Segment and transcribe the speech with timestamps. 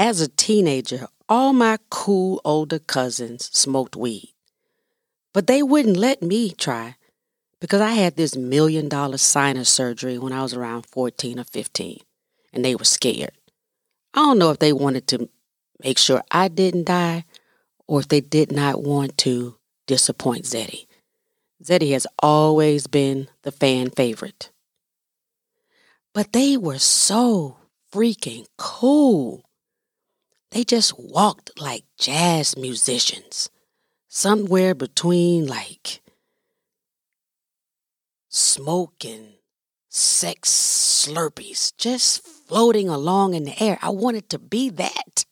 [0.00, 4.32] As a teenager, all my cool older cousins smoked weed.
[5.34, 6.96] But they wouldn't let me try
[7.60, 11.98] because I had this million dollar sinus surgery when I was around 14 or 15,
[12.50, 13.32] and they were scared.
[14.14, 15.28] I don't know if they wanted to
[15.84, 17.26] make sure I didn't die
[17.86, 20.86] or if they did not want to disappoint Zeddy.
[21.62, 24.50] Zeddy has always been the fan favorite.
[26.14, 27.58] But they were so
[27.92, 29.44] freaking cool.
[30.50, 33.50] They just walked like jazz musicians,
[34.08, 36.00] somewhere between like
[38.28, 39.34] smoke and
[39.88, 43.78] sex slurpees, just floating along in the air.
[43.80, 45.24] I wanted to be that.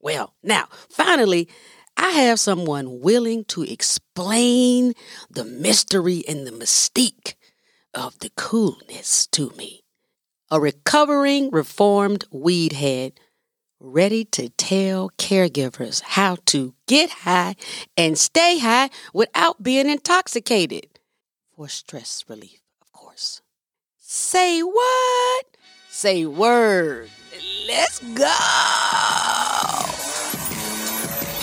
[0.00, 1.48] Well, now, finally,
[1.96, 4.94] I have someone willing to explain
[5.30, 7.34] the mystery and the mystique
[7.94, 9.84] of the coolness to me.
[10.50, 13.12] A recovering reformed weed head
[13.82, 17.56] ready to tell caregivers how to get high
[17.96, 20.86] and stay high without being intoxicated
[21.54, 23.42] for stress relief, of course.
[23.98, 25.46] Say what?
[25.90, 27.10] Say word.
[27.66, 28.24] Let's go.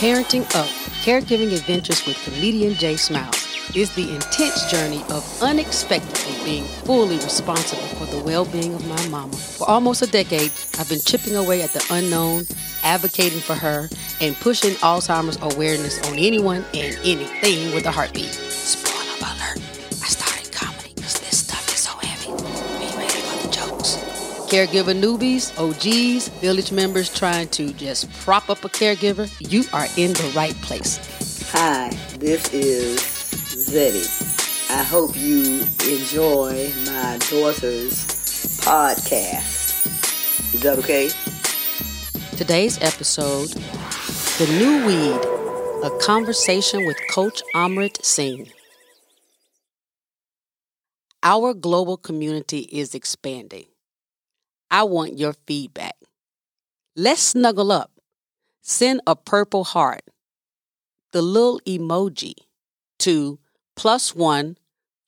[0.00, 0.68] Parenting Up
[1.04, 7.82] Caregiving Adventures with comedian J Smiles is the intense journey of unexpectedly being fully responsible
[7.98, 9.34] for the well being of my mama.
[9.34, 12.46] For almost a decade, I've been chipping away at the unknown,
[12.82, 13.88] advocating for her,
[14.20, 18.30] and pushing Alzheimer's awareness on anyone and anything with a heartbeat.
[18.30, 19.58] Spoiler alert,
[20.02, 22.30] I started comedy because this stuff is so heavy.
[22.32, 23.96] Be ready for the jokes.
[24.50, 30.12] Caregiver newbies, OGs, village members trying to just prop up a caregiver, you are in
[30.14, 30.98] the right place.
[31.52, 33.19] Hi, this is
[33.70, 34.02] Zeddy.
[34.68, 38.04] I hope you enjoy my daughter's
[38.66, 39.86] podcast.
[40.52, 41.08] Is that okay?
[42.36, 43.50] Today's episode
[44.38, 48.50] The New Weed, a conversation with Coach Amrit Singh.
[51.22, 53.66] Our global community is expanding.
[54.68, 55.94] I want your feedback.
[56.96, 57.92] Let's snuggle up.
[58.62, 60.02] Send a purple heart,
[61.12, 62.34] the little emoji,
[62.98, 63.38] to
[63.80, 64.58] plus one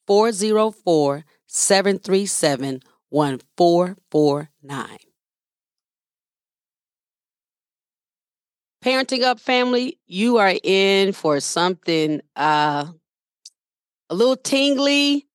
[0.06, 4.96] four zero four seven three seven one four four nine.
[8.82, 12.86] Parenting Up family, you are in for something uh,
[14.08, 15.26] a little tingly.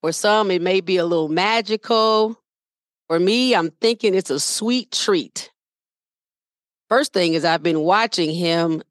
[0.00, 2.42] For some, it may be a little magical.
[3.06, 5.52] For me, I'm thinking it's a sweet treat.
[6.88, 8.82] First thing is, I've been watching him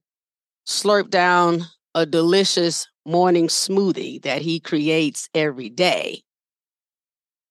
[0.66, 1.66] slurp down
[1.98, 6.22] a delicious morning smoothie that he creates every day.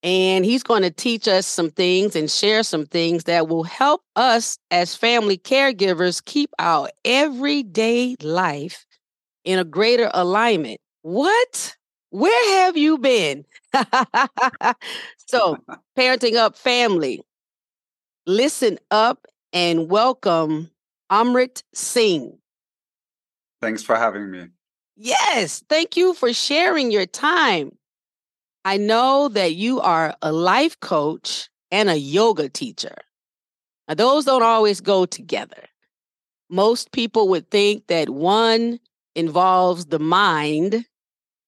[0.04, 4.02] And he's going to teach us some things and share some things that will help
[4.14, 8.86] us as family caregivers keep our everyday life
[9.44, 10.78] in a greater alignment.
[11.02, 11.74] What?
[12.10, 13.44] Where have you been?
[15.26, 15.58] so,
[15.98, 17.20] Parenting Up family,
[18.28, 20.70] listen up and welcome
[21.10, 22.38] Amrit Singh.
[23.66, 24.46] Thanks for having me.
[24.94, 27.72] Yes, thank you for sharing your time.
[28.64, 32.94] I know that you are a life coach and a yoga teacher.
[33.88, 35.64] Now, those don't always go together.
[36.48, 38.78] Most people would think that one
[39.16, 40.86] involves the mind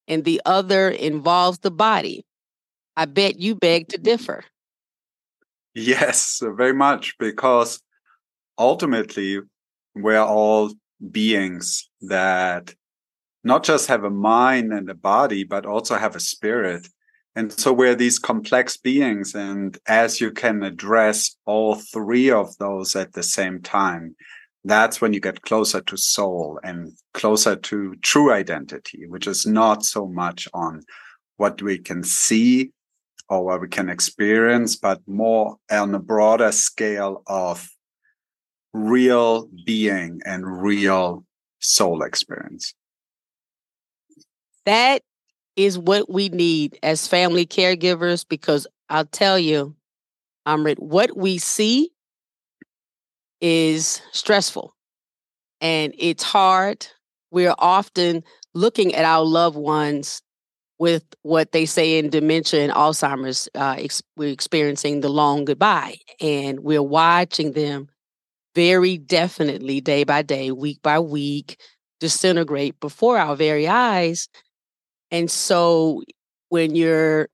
[0.08, 2.26] and the other involves the body.
[2.96, 4.42] I bet you beg to differ.
[5.72, 7.80] Yes, very much, because
[8.58, 9.38] ultimately,
[9.94, 10.72] we're all
[11.10, 12.74] beings that
[13.44, 16.88] not just have a mind and a body, but also have a spirit.
[17.36, 19.34] And so we're these complex beings.
[19.34, 24.16] And as you can address all three of those at the same time,
[24.64, 29.84] that's when you get closer to soul and closer to true identity, which is not
[29.84, 30.82] so much on
[31.36, 32.72] what we can see
[33.28, 37.68] or what we can experience, but more on a broader scale of
[38.72, 41.24] real being and real
[41.60, 42.74] soul experience.
[44.66, 45.02] That
[45.56, 49.74] is what we need as family caregivers because I'll tell you,
[50.46, 51.90] Amrit, what we see
[53.40, 54.74] is stressful
[55.60, 56.86] and it's hard.
[57.30, 58.24] We're often
[58.54, 60.22] looking at our loved ones
[60.78, 63.48] with what they say in dementia and Alzheimer's.
[63.54, 67.88] Uh, ex- we're experiencing the long goodbye, and we're watching them
[68.58, 71.60] very definitely day by day, week by week,
[72.00, 74.28] disintegrate before our very eyes.
[75.12, 76.02] And so
[76.48, 77.28] when you're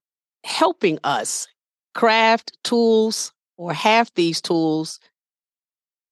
[0.45, 1.47] helping us
[1.95, 5.01] craft tools or have these tools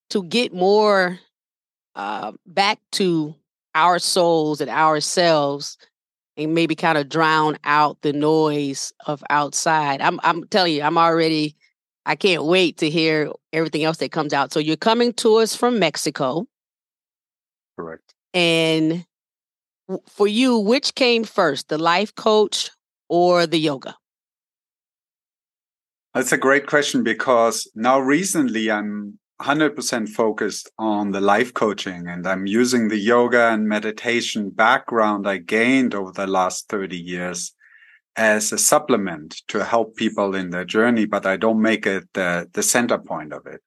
[0.09, 1.19] to get more
[1.94, 3.35] uh, back to
[3.75, 5.76] our souls and ourselves
[6.38, 10.00] and maybe kind of drown out the noise of outside.
[10.00, 11.55] I'm I'm telling you, I'm already
[12.05, 14.53] I can't wait to hear everything else that comes out.
[14.53, 16.47] So you're coming to us from Mexico.
[17.77, 18.15] Correct.
[18.35, 19.05] And
[20.09, 22.71] for you, which came first, the life coach
[23.09, 23.97] or the yoga?
[26.15, 32.27] That's a great question because now recently I'm 100% focused on the life coaching and
[32.27, 37.55] I'm using the yoga and meditation background I gained over the last 30 years
[38.17, 42.49] as a supplement to help people in their journey, but I don't make it the,
[42.53, 43.61] the center point of it.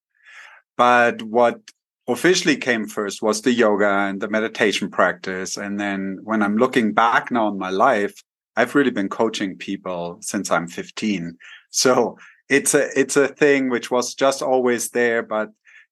[0.77, 1.59] But what
[2.07, 5.57] officially came first was the yoga and the meditation practice.
[5.57, 8.21] And then when I'm looking back now on my life,
[8.55, 11.37] I've really been coaching people since I'm 15.
[11.71, 12.17] So
[12.47, 15.49] it's a, it's a thing which was just always there, but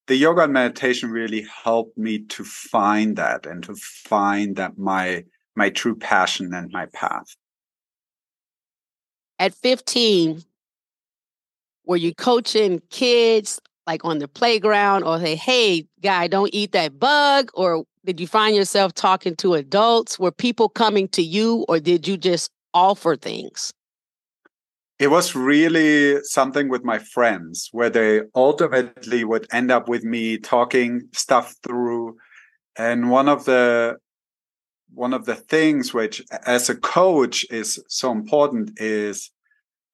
[0.08, 5.24] the yoga and meditation really helped me to find that and to find that my,
[5.56, 7.36] my true passion and my path.
[9.44, 10.42] At 15,
[11.86, 16.98] were you coaching kids like on the playground or say, hey, guy, don't eat that
[16.98, 17.52] bug?
[17.54, 20.18] Or did you find yourself talking to adults?
[20.18, 23.74] Were people coming to you or did you just offer things?
[24.98, 30.38] It was really something with my friends where they ultimately would end up with me
[30.38, 32.16] talking stuff through.
[32.78, 33.98] And one of the
[34.94, 39.32] one of the things which as a coach is so important is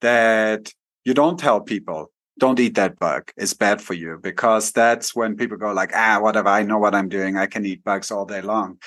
[0.02, 0.72] that
[1.06, 3.32] you don't tell people don't eat that bug.
[3.38, 6.50] It's bad for you because that's when people go like, ah, whatever.
[6.50, 7.38] I know what I'm doing.
[7.38, 8.80] I can eat bugs all day long.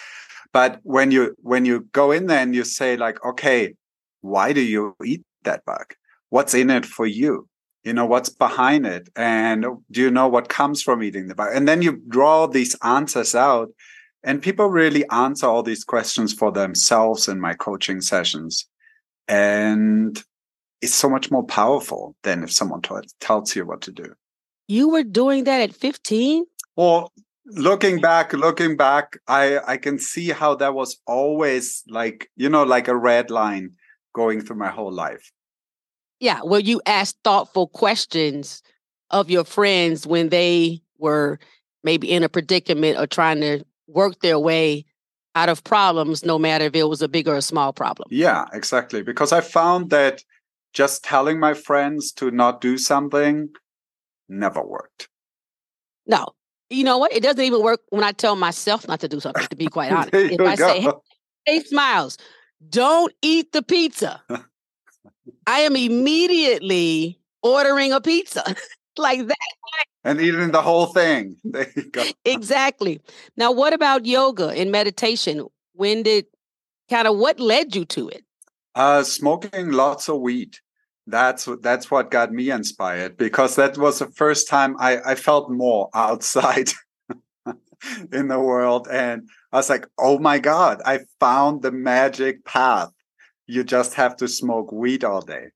[0.52, 3.74] But when you, when you go in there and you say like, okay,
[4.22, 5.94] why do you eat that bug?
[6.30, 7.48] What's in it for you?
[7.84, 9.08] You know, what's behind it?
[9.16, 11.50] And do you know what comes from eating the bug?
[11.54, 13.68] And then you draw these answers out
[14.22, 18.68] and people really answer all these questions for themselves in my coaching sessions.
[19.26, 20.22] And
[20.82, 24.12] is so much more powerful than if someone t- tells you what to do.
[24.68, 26.44] You were doing that at 15?
[26.76, 27.12] Well,
[27.46, 32.64] looking back, looking back, I, I can see how that was always like, you know,
[32.64, 33.72] like a red line
[34.14, 35.32] going through my whole life.
[36.20, 36.40] Yeah.
[36.44, 38.62] Well, you asked thoughtful questions
[39.10, 41.38] of your friends when they were
[41.84, 44.84] maybe in a predicament or trying to work their way
[45.34, 48.08] out of problems, no matter if it was a big or a small problem.
[48.10, 49.02] Yeah, exactly.
[49.02, 50.22] Because I found that
[50.72, 53.48] just telling my friends to not do something
[54.28, 55.08] never worked.
[56.06, 56.26] No.
[56.70, 57.12] You know what?
[57.12, 59.92] It doesn't even work when I tell myself not to do something, to be quite
[59.92, 60.14] honest.
[60.14, 60.68] if I go.
[60.68, 60.90] say, hey,
[61.44, 62.16] hey, Smiles,
[62.68, 64.22] don't eat the pizza,
[65.46, 68.42] I am immediately ordering a pizza
[68.96, 69.36] like that.
[70.04, 71.36] And eating the whole thing.
[71.44, 72.04] There you go.
[72.24, 73.00] exactly.
[73.36, 75.46] Now, what about yoga and meditation?
[75.74, 76.26] When did
[76.90, 78.24] kind of what led you to it?
[78.74, 80.56] Uh, smoking lots of weed.
[81.06, 85.50] That's that's what got me inspired because that was the first time I, I felt
[85.50, 86.70] more outside
[88.12, 90.80] in the world, and I was like, "Oh my god!
[90.86, 92.90] I found the magic path.
[93.46, 95.48] You just have to smoke weed all day."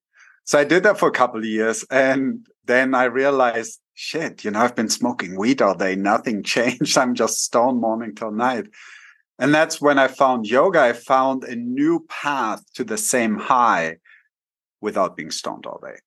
[0.44, 4.50] So I did that for a couple of years, and then I realized, shit, you
[4.50, 5.96] know, I've been smoking weed all day.
[5.96, 6.98] Nothing changed.
[6.98, 8.66] I'm just stone morning till night.
[9.38, 10.80] And that's when I found yoga.
[10.80, 13.96] I found a new path to the same high
[14.80, 15.98] without being stoned all day.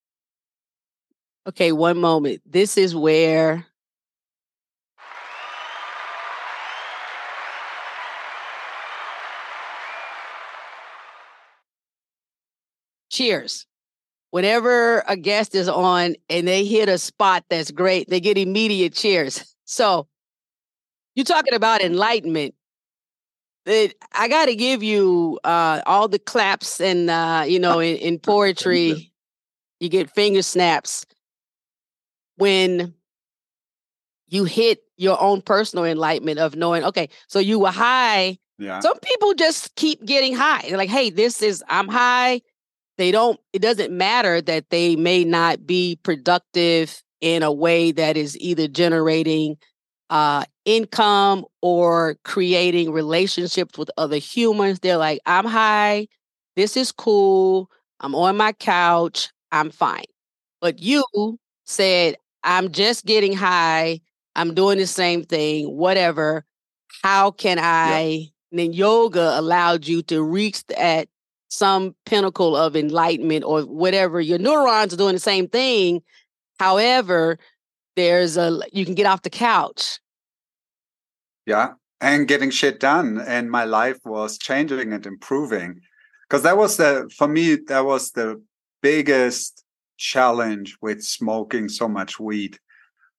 [1.48, 2.42] Okay, one moment.
[2.46, 3.66] This is where
[13.10, 13.66] cheers.
[14.32, 18.94] Whenever a guest is on and they hit a spot that's great, they get immediate
[18.94, 19.56] cheers.
[19.66, 20.08] So,
[21.16, 22.54] you're talking about enlightenment
[23.66, 27.98] it, I got to give you uh, all the claps and uh, you know in,
[27.98, 29.12] in poetry,
[29.80, 31.06] you get finger snaps
[32.38, 32.94] when
[34.28, 36.84] you hit your own personal enlightenment of knowing.
[36.84, 38.38] Okay, so you were high.
[38.58, 38.80] Yeah.
[38.82, 40.64] Some people just keep getting high.
[40.68, 42.42] They're like, hey, this is I'm high.
[42.98, 43.40] They don't.
[43.54, 48.68] It doesn't matter that they may not be productive in a way that is either
[48.68, 49.58] generating
[50.10, 50.44] uh,
[50.78, 54.80] income or creating relationships with other humans.
[54.80, 56.08] They're like, I'm high.
[56.56, 57.70] This is cool.
[58.00, 59.30] I'm on my couch.
[59.52, 60.06] I'm fine.
[60.62, 61.04] But you
[61.66, 64.02] said, I'm just getting high.
[64.36, 66.46] I'm doing the same thing, whatever.
[67.04, 68.02] How can I?
[68.02, 68.30] Yep.
[68.52, 71.08] And then yoga allowed you to reach at
[71.50, 74.22] some pinnacle of enlightenment or whatever.
[74.22, 76.02] Your neurons are doing the same thing.
[76.60, 77.38] However,
[77.96, 80.00] There's a you can get off the couch.
[81.50, 85.82] Yeah, and getting shit done, and my life was changing and improving.
[86.30, 88.40] Because that was the for me that was the
[88.84, 89.64] biggest
[89.98, 92.60] challenge with smoking so much weed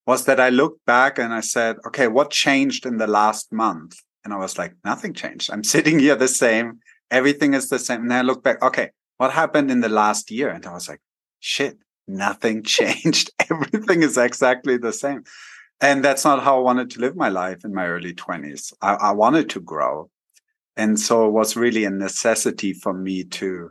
[0.06, 3.96] was that I looked back and I said, okay, what changed in the last month?
[4.24, 5.50] And I was like, nothing changed.
[5.52, 6.78] I'm sitting here the same.
[7.10, 8.02] Everything is the same.
[8.02, 10.50] And I look back, okay, what happened in the last year?
[10.50, 11.00] And I was like,
[11.40, 13.30] shit, nothing changed.
[13.50, 15.24] Everything is exactly the same.
[15.80, 18.72] And that's not how I wanted to live my life in my early 20s.
[18.82, 20.10] I, I wanted to grow.
[20.76, 23.70] And so it was really a necessity for me to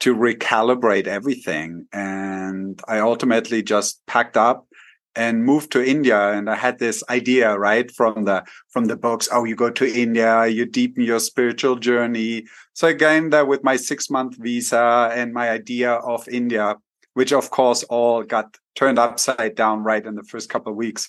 [0.00, 1.86] to recalibrate everything.
[1.92, 4.66] And I ultimately just packed up
[5.14, 6.32] and moved to India.
[6.32, 9.28] And I had this idea, right, from the from the books.
[9.30, 12.44] Oh, you go to India, you deepen your spiritual journey.
[12.72, 16.76] So I came there with my six month visa and my idea of India,
[17.14, 21.08] which of course all got turned upside down right in the first couple of weeks.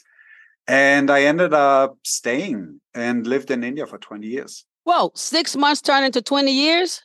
[0.68, 4.66] And I ended up staying and lived in India for 20 years.
[4.86, 7.02] Whoa, six months turned into 20 years?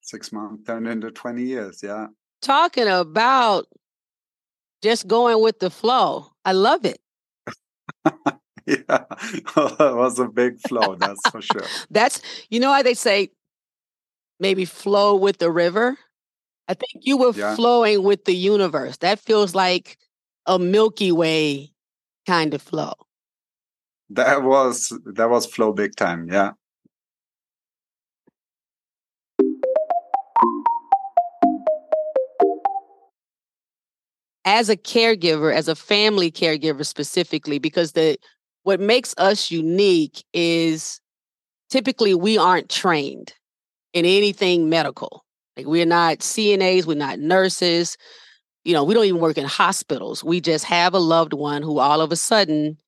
[0.00, 2.08] Six months turned into 20 years, yeah.
[2.42, 3.66] Talking about
[4.82, 6.32] just going with the flow.
[6.44, 7.00] I love it.
[8.66, 9.04] yeah,
[9.56, 11.64] it was a big flow, that's for sure.
[11.90, 13.30] that's, you know how they say
[14.40, 15.98] maybe flow with the river?
[16.68, 17.56] I think you were yeah.
[17.56, 18.98] flowing with the universe.
[18.98, 19.98] That feels like
[20.46, 21.73] a Milky Way
[22.26, 22.94] kind of flow.
[24.10, 26.52] That was that was flow big time, yeah.
[34.44, 38.16] as a caregiver, as a family caregiver specifically, because the
[38.62, 41.00] what makes us unique is
[41.70, 43.32] typically we aren't trained
[43.92, 45.24] in anything medical.
[45.56, 47.96] Like we're not CNAs, we're not nurses,
[48.64, 50.24] you know, we don't even work in hospitals.
[50.24, 52.78] We just have a loved one who all of a sudden,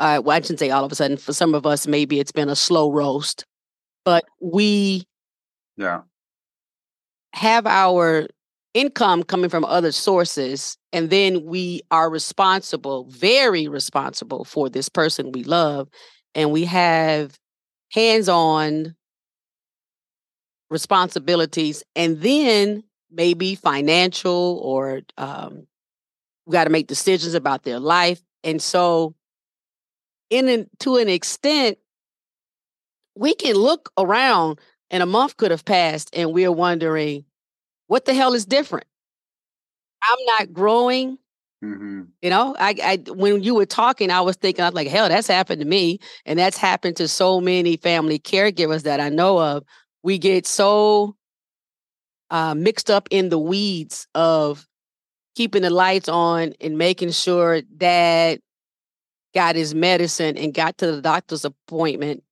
[0.00, 2.32] uh, well, I shouldn't say all of a sudden, for some of us, maybe it's
[2.32, 3.44] been a slow roast,
[4.04, 5.04] but we
[5.76, 6.00] yeah
[7.34, 8.26] have our
[8.74, 15.32] income coming from other sources and then we are responsible very responsible for this person
[15.32, 15.88] we love
[16.34, 17.38] and we have
[17.90, 18.94] hands-on
[20.70, 25.66] responsibilities and then maybe financial or um,
[26.46, 29.14] we got to make decisions about their life and so
[30.30, 31.78] in an, to an extent
[33.14, 34.58] we can look around
[34.90, 37.24] and a month could have passed and we're wondering
[37.86, 38.86] what the hell is different?
[40.02, 41.18] I'm not growing.
[41.62, 42.02] Mm-hmm.
[42.22, 45.10] You know, I, I when you were talking, I was thinking, I was like, hell,
[45.10, 49.38] that's happened to me, and that's happened to so many family caregivers that I know
[49.38, 49.64] of.
[50.02, 51.16] We get so
[52.32, 54.66] uh, mixed up in the weeds of
[55.36, 58.40] keeping the lights on and making sure dad
[59.34, 62.24] got his medicine and got to the doctor's appointment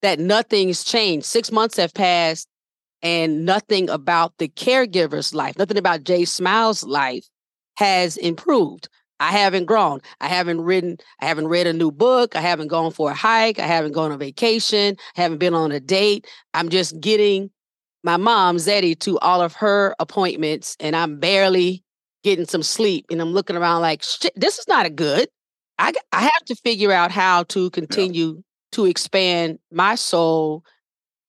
[0.00, 1.26] that nothing's changed.
[1.26, 2.48] Six months have passed
[3.02, 7.26] and nothing about the caregiver's life, nothing about J Smiles' life
[7.76, 8.88] has improved.
[9.20, 10.00] I haven't grown.
[10.20, 12.34] I haven't written, I haven't read a new book.
[12.34, 13.60] I haven't gone for a hike.
[13.60, 14.96] I haven't gone on vacation.
[15.16, 16.26] I haven't been on a date.
[16.54, 17.51] I'm just getting
[18.02, 21.84] my mom, Zeddy, to all of her appointments, and I'm barely
[22.24, 23.06] getting some sleep.
[23.10, 25.28] And I'm looking around like, shit, this is not a good.
[25.78, 28.40] I, I have to figure out how to continue yeah.
[28.72, 30.64] to expand my soul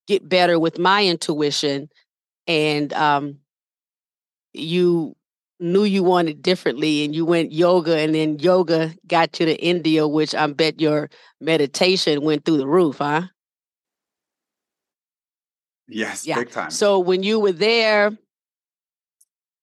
[0.07, 1.89] get better with my intuition
[2.47, 3.37] and um,
[4.53, 5.15] you
[5.59, 10.07] knew you wanted differently and you went yoga and then yoga got you to India,
[10.07, 13.23] which I bet your meditation went through the roof, huh?
[15.87, 16.39] Yes, yeah.
[16.39, 16.71] big time.
[16.71, 18.17] So when you were there,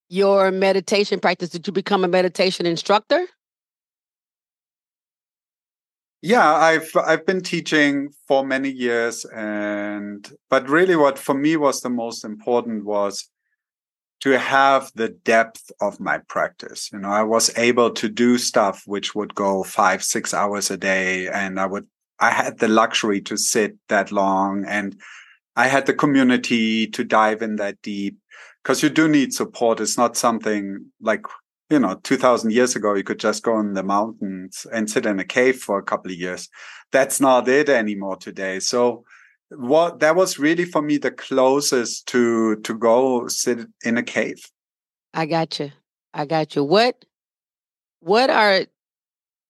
[0.08, 3.26] your meditation practice, did you become a meditation instructor?
[6.22, 11.80] Yeah, I've I've been teaching for many years and but really what for me was
[11.80, 13.30] the most important was
[14.20, 16.90] to have the depth of my practice.
[16.92, 20.76] You know, I was able to do stuff which would go 5 6 hours a
[20.76, 21.86] day and I would
[22.18, 25.00] I had the luxury to sit that long and
[25.60, 28.16] I had the community to dive in that deep
[28.62, 29.78] because you do need support.
[29.80, 31.26] It's not something like
[31.68, 35.20] you know, 2000 years ago, you could just go in the mountains and sit in
[35.20, 36.48] a cave for a couple of years.
[36.90, 38.58] That's not it anymore today.
[38.58, 39.04] So
[39.50, 44.40] what that was really for me the closest to to go sit in a cave.
[45.12, 45.70] I got you.
[46.14, 46.64] I got you.
[46.64, 47.04] What
[48.00, 48.64] what are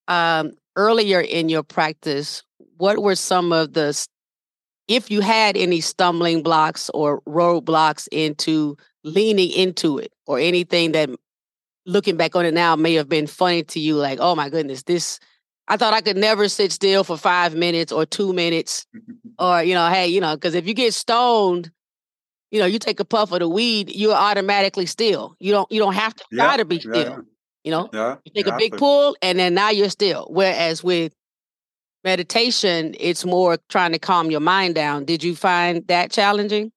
[0.08, 2.42] um earlier in your practice,
[2.78, 3.92] what were some of the
[4.90, 11.08] if you had any stumbling blocks or roadblocks into leaning into it or anything that
[11.86, 14.82] looking back on it now may have been funny to you like oh my goodness
[14.82, 15.18] this
[15.68, 18.86] i thought i could never sit still for five minutes or two minutes
[19.38, 21.70] or you know hey you know because if you get stoned
[22.50, 25.78] you know you take a puff of the weed you're automatically still you don't you
[25.78, 27.18] don't have to try to be yeah, still yeah.
[27.64, 28.16] you know Yeah.
[28.24, 31.14] you take a big pull and then now you're still whereas with
[32.04, 36.72] meditation it's more trying to calm your mind down did you find that challenging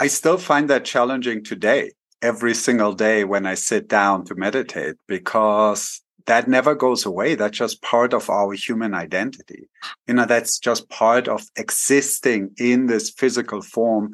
[0.00, 1.90] I still find that challenging today,
[2.22, 7.34] every single day when I sit down to meditate, because that never goes away.
[7.34, 9.68] That's just part of our human identity.
[10.06, 14.12] You know, that's just part of existing in this physical form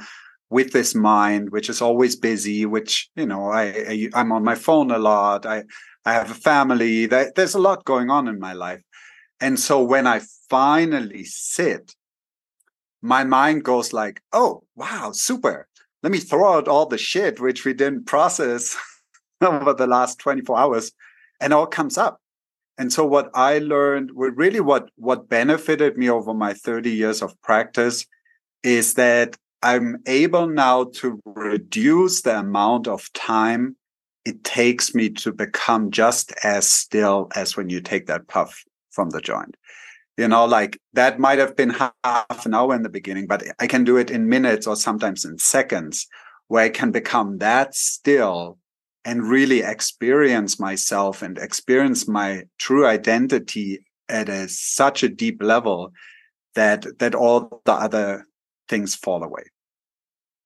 [0.48, 4.54] with this mind, which is always busy, which, you know, I, I I'm on my
[4.54, 5.44] phone a lot.
[5.44, 5.64] I,
[6.06, 7.06] I have a family.
[7.06, 8.82] There- There's a lot going on in my life.
[9.40, 11.94] And so when I finally sit,
[13.02, 15.68] my mind goes like, oh, wow, super.
[16.02, 18.76] Let me throw out all the shit which we didn't process
[19.40, 20.92] over the last 24 hours
[21.40, 22.20] and all comes up.
[22.78, 27.40] And so what I learned, really what, what benefited me over my 30 years of
[27.42, 28.06] practice
[28.62, 33.76] is that I'm able now to reduce the amount of time
[34.24, 38.64] it takes me to become just as still as when you take that puff
[38.94, 39.56] from the joint
[40.16, 43.66] you know like that might have been half an hour in the beginning but i
[43.66, 46.06] can do it in minutes or sometimes in seconds
[46.48, 48.58] where i can become that still
[49.04, 55.92] and really experience myself and experience my true identity at a, such a deep level
[56.54, 58.26] that that all the other
[58.68, 59.44] things fall away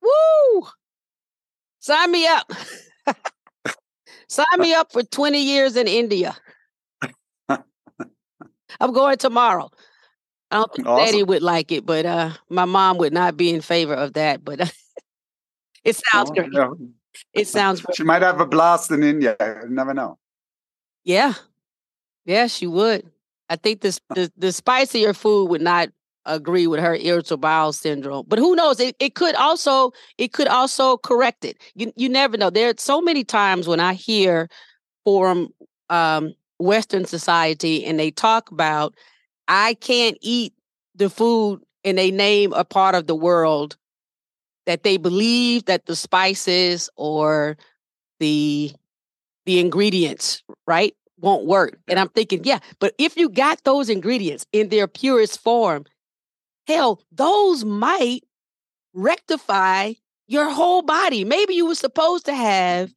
[0.02, 0.66] Woo!
[1.80, 2.52] Sign me up.
[4.28, 6.36] Sign me up for 20 years in India.
[8.80, 9.70] I'm going tomorrow.
[10.50, 11.06] I don't think Awesome.
[11.06, 14.44] Daddy would like it, but uh, my mom would not be in favor of that.
[14.44, 14.60] But
[15.84, 16.50] it sounds Oh, great.
[16.52, 16.70] yeah.
[17.34, 17.96] It sounds great.
[17.96, 20.18] she might have a blast in india you never know
[21.04, 21.34] Yeah,
[22.24, 23.10] yeah, she would.
[23.48, 25.88] I think this the, the spicier food would not
[26.26, 28.26] agree with her irritable bowel syndrome.
[28.28, 28.78] But who knows?
[28.80, 31.56] It, it could also it could also correct it.
[31.74, 32.50] You you never know.
[32.50, 34.48] There are so many times when I hear
[35.04, 35.48] from
[35.88, 38.94] um, Western society and they talk about
[39.46, 40.52] I can't eat
[40.94, 43.76] the food and they name a part of the world
[44.66, 47.56] that they believe that the spices or
[48.20, 48.72] the
[49.46, 51.78] the ingredients right won't work.
[51.88, 55.84] And i'm thinking yeah but if you got those ingredients in their purest form
[56.66, 58.22] hell those might
[58.94, 59.92] rectify
[60.26, 61.24] your whole body.
[61.24, 62.92] Maybe you were supposed to have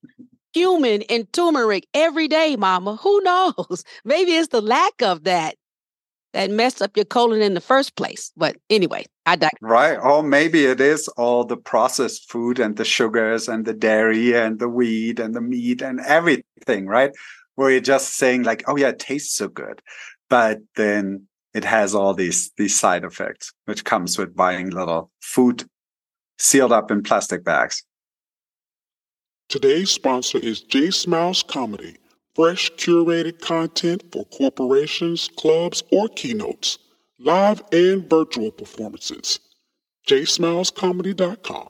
[0.54, 5.56] cumin and turmeric every day mama who knows maybe it's the lack of that
[6.34, 9.96] that messed up your colon in the first place but anyway i digress Right.
[9.98, 14.58] Or maybe it is all the processed food and the sugars and the dairy and
[14.58, 17.12] the wheat and the meat and everything, right?
[17.56, 19.82] Where you're just saying like, oh yeah, it tastes so good.
[20.30, 25.66] But then it has all these these side effects, which comes with buying little food
[26.40, 27.84] sealed up in plastic bags.
[29.52, 31.98] Today's sponsor is J Smiles Comedy,
[32.36, 36.80] fresh curated content for corporations, clubs, or keynotes,
[37.20, 39.42] live and virtual performances.
[40.08, 41.68] jsmilescomedy.com.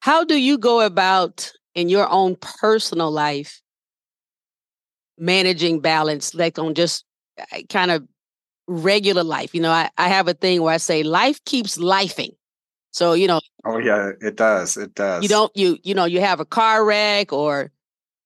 [0.00, 3.62] How do you go about in your own personal life
[5.16, 7.06] managing balance, like on just
[7.40, 8.06] uh, kind of
[8.66, 9.54] regular life?
[9.54, 12.34] You know, I, I have a thing where I say life keeps lifing.
[12.94, 14.76] So, you know, Oh yeah, it does.
[14.76, 15.22] It does.
[15.22, 17.72] you don't you you know, you have a car wreck or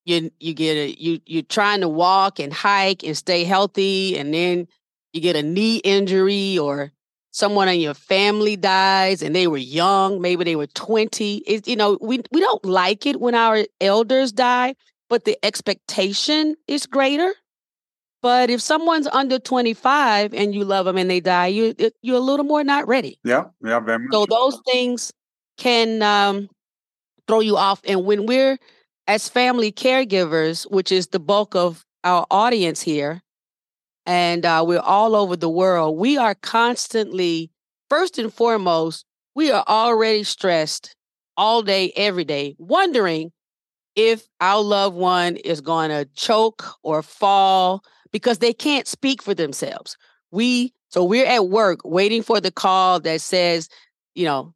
[0.04, 4.34] you you get a you you're trying to walk and hike and stay healthy and
[4.34, 4.68] then
[5.14, 6.92] you get a knee injury or
[7.30, 11.76] someone in your family dies and they were young maybe they were 20 it, you
[11.76, 14.74] know we we don't like it when our elders die
[15.08, 17.32] but the expectation is greater
[18.22, 22.20] but if someone's under 25 and you love them and they die you you're a
[22.20, 24.12] little more not ready Yeah, yeah, very much.
[24.12, 25.12] so those things
[25.58, 26.48] can um,
[27.26, 27.80] throw you off.
[27.86, 28.58] And when we're
[29.06, 33.22] as family caregivers, which is the bulk of our audience here,
[34.06, 37.50] and uh, we're all over the world, we are constantly,
[37.90, 39.04] first and foremost,
[39.34, 40.94] we are already stressed
[41.36, 43.32] all day, every day, wondering
[43.96, 49.34] if our loved one is going to choke or fall because they can't speak for
[49.34, 49.96] themselves.
[50.30, 53.68] We so we're at work waiting for the call that says,
[54.14, 54.54] you know,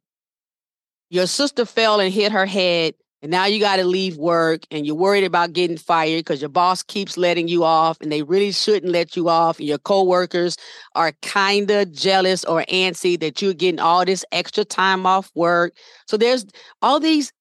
[1.09, 4.85] your sister fell and hit her head and now you got to leave work and
[4.85, 8.51] you're worried about getting fired because your boss keeps letting you off and they really
[8.51, 10.57] shouldn't let you off and your coworkers
[10.93, 15.73] are kind of jealous or antsy that you're getting all this extra time off work
[16.05, 16.45] so there's
[16.81, 17.31] all these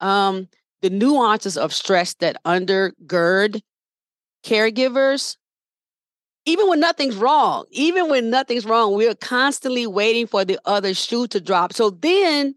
[0.00, 0.46] um
[0.82, 3.62] the nuances of stress that undergird
[4.44, 5.36] caregivers
[6.46, 11.26] even when nothing's wrong, even when nothing's wrong, we're constantly waiting for the other shoe
[11.28, 11.72] to drop.
[11.72, 12.54] So then,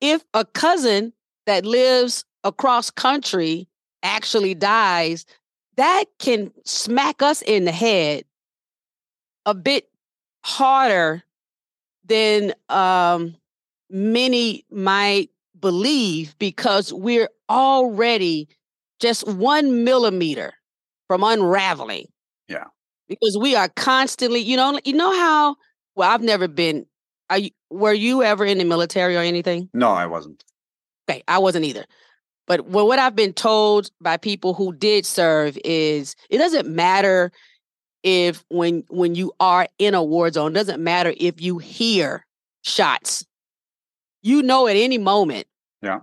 [0.00, 1.12] if a cousin
[1.46, 3.68] that lives across country
[4.02, 5.26] actually dies,
[5.76, 8.24] that can smack us in the head
[9.44, 9.88] a bit
[10.44, 11.22] harder
[12.06, 13.36] than um,
[13.90, 18.48] many might believe because we're already
[19.00, 20.54] just one millimeter
[21.08, 22.06] from unraveling.
[22.48, 22.64] Yeah
[23.08, 25.56] because we are constantly, you know, you know how.
[25.96, 26.86] Well, I've never been.
[27.30, 29.68] Are you, were you ever in the military or anything?
[29.72, 30.44] No, I wasn't.
[31.08, 31.84] Okay, I wasn't either.
[32.46, 37.32] But what I've been told by people who did serve is it doesn't matter
[38.02, 42.26] if when when you are in a war zone, doesn't matter if you hear
[42.62, 43.24] shots.
[44.22, 45.46] You know at any moment.
[45.82, 46.00] Yeah.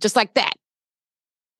[0.00, 0.54] Just like that.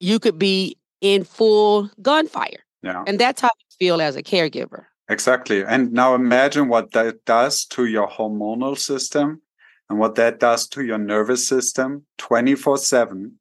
[0.00, 2.64] You could be in full gunfire.
[2.82, 3.04] Yeah.
[3.06, 4.84] And that's how feel as a caregiver.
[5.08, 5.64] Exactly.
[5.64, 9.42] And now imagine what that does to your hormonal system
[9.88, 13.32] and what that does to your nervous system 24 7,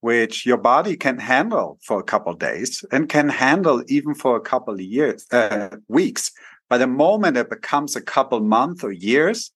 [0.00, 4.40] which your body can handle for a couple days and can handle even for a
[4.40, 6.32] couple of years, uh, weeks.
[6.68, 9.52] By the moment it becomes a couple months or years,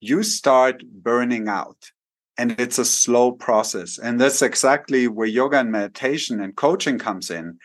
[0.00, 1.90] you start burning out.
[2.38, 3.98] And it's a slow process.
[3.98, 7.58] And that's exactly where yoga and meditation and coaching comes in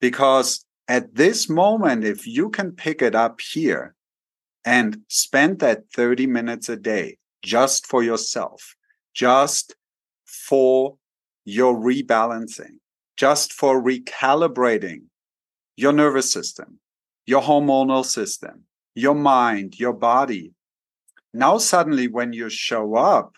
[0.00, 3.94] because at this moment, if you can pick it up here
[4.64, 8.74] and spend that 30 minutes a day just for yourself,
[9.14, 9.76] just
[10.24, 10.96] for
[11.44, 12.78] your rebalancing,
[13.18, 15.02] just for recalibrating
[15.76, 16.80] your nervous system,
[17.26, 20.54] your hormonal system, your mind, your body.
[21.34, 23.36] Now, suddenly, when you show up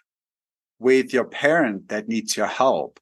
[0.79, 3.01] with your parent that needs your help,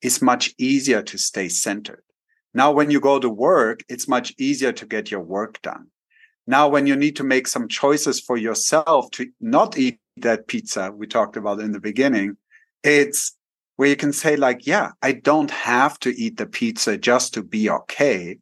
[0.00, 2.02] it's much easier to stay centered
[2.58, 5.86] now, when you go to work, it's much easier to get your work done.
[6.48, 10.90] Now, when you need to make some choices for yourself to not eat that pizza
[10.90, 12.36] we talked about in the beginning,
[12.82, 13.36] it's
[13.76, 17.44] where you can say, like, yeah, I don't have to eat the pizza just to
[17.44, 18.38] be okay.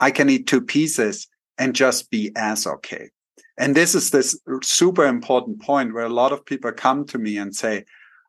[0.00, 3.10] I can eat two pieces and just be as okay.
[3.56, 7.38] And this is this super important point where a lot of people come to me
[7.38, 7.84] and say,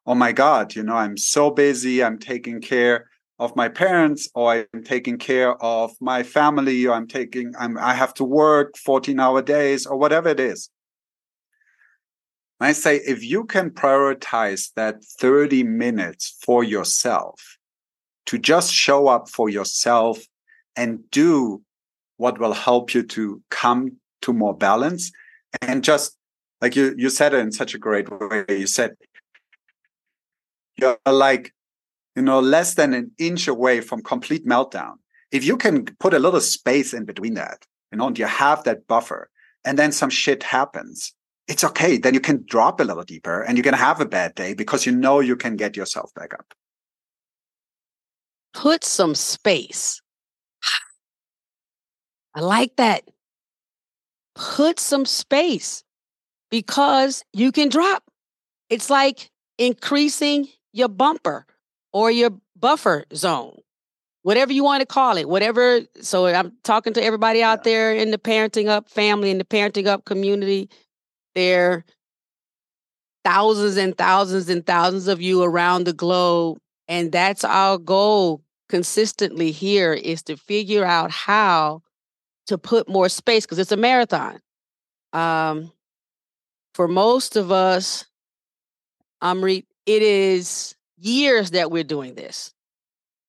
[0.05, 2.03] Oh my God, you know, I'm so busy.
[2.03, 3.07] I'm taking care
[3.39, 7.93] of my parents or i'm taking care of my family or i'm taking I'm, i
[7.93, 10.69] have to work 14 hour days or whatever it is.
[12.60, 17.58] I say if you can prioritize that 30 minutes for yourself
[18.28, 20.19] to just show up for yourself
[20.76, 21.62] and do
[22.17, 25.12] what will help you to come to more balance
[25.62, 26.17] and just
[26.62, 28.45] like you you said it in such a great way.
[28.50, 28.95] You said
[30.78, 31.54] you're like
[32.15, 34.93] you know, less than an inch away from complete meltdown.
[35.32, 38.63] If you can put a little space in between that, you know, and you have
[38.63, 39.30] that buffer,
[39.65, 41.13] and then some shit happens,
[41.47, 41.97] it's okay.
[41.97, 44.86] Then you can drop a little deeper and you can have a bad day because
[44.86, 46.54] you know you can get yourself back up.
[48.54, 50.01] Put some space.
[52.34, 53.04] I like that.
[54.36, 55.84] Put some space
[56.49, 58.04] because you can drop.
[58.69, 61.45] It's like increasing your bumper
[61.95, 63.58] or your buffer zone,
[64.23, 65.79] whatever you want to call it, whatever.
[66.01, 69.88] So I'm talking to everybody out there in the parenting up family, in the parenting
[69.88, 70.69] up community.
[71.36, 71.86] There
[73.23, 76.58] thousands and thousands and thousands of you around the globe.
[76.89, 81.81] And that's our goal consistently here is to figure out how
[82.47, 84.41] to put more space because it's a marathon.
[85.13, 85.71] Um,
[86.73, 88.05] for most of us,
[89.23, 92.53] Amrit, it is years that we're doing this,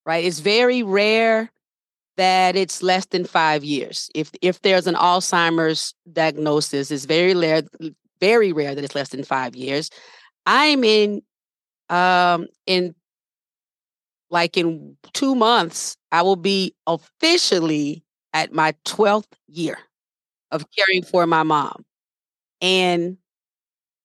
[0.05, 0.25] right?
[0.25, 1.51] It's very rare
[2.17, 4.11] that it's less than five years.
[4.15, 7.63] If if there's an Alzheimer's diagnosis, it's very rare,
[8.21, 9.91] very rare that it's less than five years.
[10.47, 11.23] I'm in
[11.89, 12.95] um in
[14.31, 18.03] like in two months, I will be officially
[18.33, 19.79] at my 12th year
[20.51, 21.85] of caring for my mom.
[22.61, 23.19] And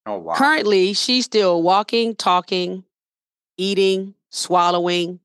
[0.05, 0.35] oh, wow.
[0.35, 2.83] currently she's still walking, talking,
[3.61, 5.19] eating, swallowing,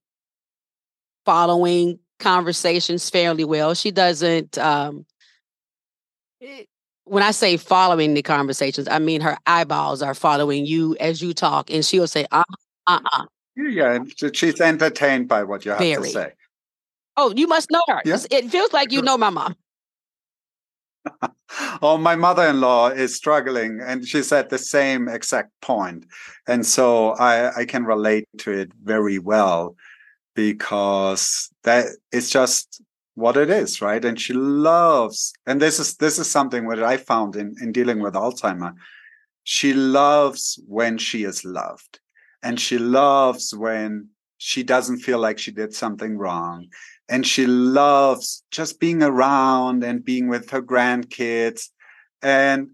[1.25, 3.75] following conversations fairly well.
[3.75, 5.07] She doesn't, um,
[6.43, 6.65] eh,
[7.05, 11.33] when I say following the conversations, I mean her eyeballs are following you as you
[11.33, 12.45] talk, and she'll say, uh
[12.87, 13.25] uh uh.
[13.57, 14.01] Yeah,
[14.35, 16.03] she's entertained by what you have Very.
[16.03, 16.33] to say.
[17.17, 18.03] Oh, you must know her.
[18.05, 18.19] Yeah.
[18.31, 19.57] It feels like you know my mom.
[21.83, 26.07] oh, my mother in law is struggling, and she's at the same exact point.
[26.47, 29.77] And so I, I can relate to it very well
[30.35, 32.83] because that it's just
[33.15, 34.05] what it is, right?
[34.05, 38.01] And she loves, and this is this is something that I found in, in dealing
[38.01, 38.75] with Alzheimer.
[39.45, 42.01] She loves when she is loved.
[42.43, 46.69] And she loves when she doesn't feel like she did something wrong
[47.09, 51.69] and she loves just being around and being with her grandkids.
[52.23, 52.71] And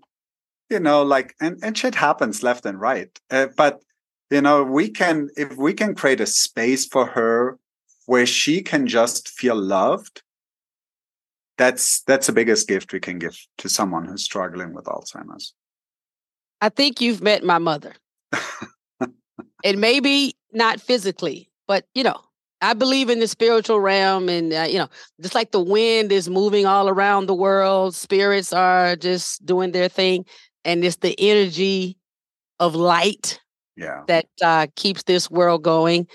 [0.73, 3.21] you know like and, and shit happens left and right.
[3.31, 3.83] Uh, but
[4.31, 7.59] you know we can if we can create a space for her
[8.07, 10.23] where she can just feel loved
[11.59, 15.55] that's that's the biggest gift we can give to someone who's struggling with alzheimer's.
[16.61, 17.95] I think you've met my mother.
[19.64, 22.21] And maybe not physically but you know
[22.62, 24.88] I believe in the spiritual realm, and uh, you know,
[25.20, 29.88] just like the wind is moving all around the world, spirits are just doing their
[29.88, 30.25] thing,
[30.64, 31.98] and it's the energy
[32.61, 33.40] of light,
[33.77, 36.07] yeah, that uh, keeps this world going.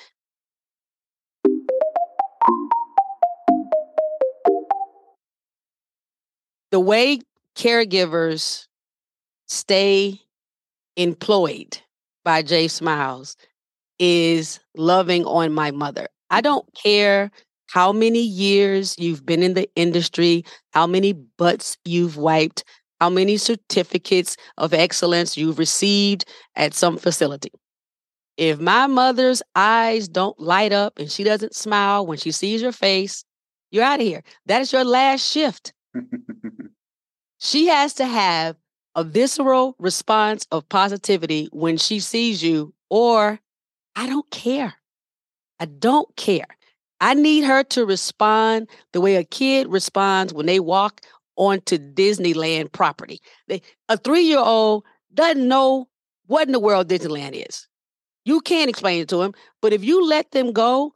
[6.71, 7.19] The way
[7.57, 8.67] caregivers
[9.47, 10.21] stay
[10.95, 11.79] employed
[12.23, 13.35] by J Smiles
[13.99, 16.07] is loving on my mother.
[16.29, 17.31] I don't care
[17.67, 22.63] how many years you've been in the industry, how many butts you've wiped,
[22.99, 27.51] how many certificates of excellence you've received at some facility.
[28.37, 32.71] If my mother's eyes don't light up and she doesn't smile when she sees your
[32.71, 33.25] face,
[33.71, 34.23] you're out of here.
[34.45, 35.73] That is your last shift.
[37.39, 38.55] she has to have
[38.95, 43.39] a visceral response of positivity when she sees you, or
[43.95, 44.75] I don't care.
[45.59, 46.47] I don't care.
[46.99, 51.01] I need her to respond the way a kid responds when they walk
[51.35, 53.19] onto Disneyland property.
[53.47, 55.87] They, a three year old doesn't know
[56.25, 57.67] what in the world Disneyland is.
[58.25, 60.93] You can't explain it to them, but if you let them go,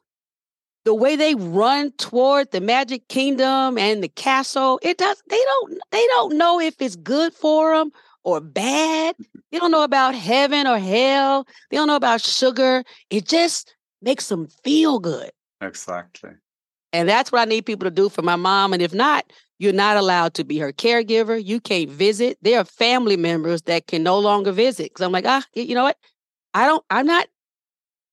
[0.84, 5.22] the way they run toward the Magic Kingdom and the castle, it does.
[5.30, 5.80] They don't.
[5.92, 7.92] They don't know if it's good for them
[8.24, 9.16] or bad.
[9.16, 9.40] Mm-hmm.
[9.52, 11.46] They don't know about heaven or hell.
[11.70, 12.84] They don't know about sugar.
[13.12, 15.32] It just makes them feel good.
[15.62, 16.32] Exactly.
[16.94, 18.74] And that's what I need people to do for my mom.
[18.74, 21.44] And if not, you're not allowed to be her caregiver.
[21.44, 22.38] You can't visit.
[22.42, 24.86] There are family members that can no longer visit.
[24.86, 25.98] Because I'm like, ah, you know what?
[26.54, 27.28] I don't, I'm not,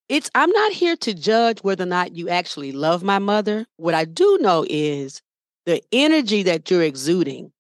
[0.09, 3.67] it's, I'm not here to judge whether or not you actually love my mother.
[3.77, 5.23] What I do know is
[5.67, 7.51] the energy that you're exuding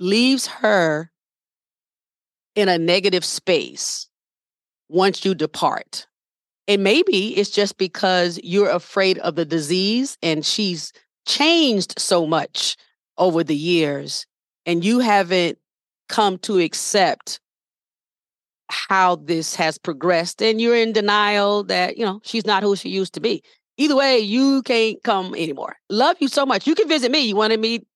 [0.00, 1.10] leaves her
[2.54, 4.08] in a negative space
[4.88, 6.06] once you depart.
[6.66, 10.92] And maybe it's just because you're afraid of the disease and she's
[11.26, 12.76] changed so much
[13.18, 14.26] over the years
[14.66, 15.58] and you haven't
[16.08, 17.40] come to accept
[18.70, 22.88] how this has progressed and you're in denial that you know she's not who she
[22.88, 23.42] used to be.
[23.76, 25.76] Either way you can't come anymore.
[25.90, 26.66] Love you so much.
[26.66, 27.20] You can visit me.
[27.20, 27.86] You want to meet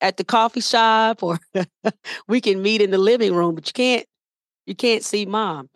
[0.00, 1.38] at the coffee shop or
[2.28, 4.06] we can meet in the living room but you can't
[4.66, 5.68] you can't see mom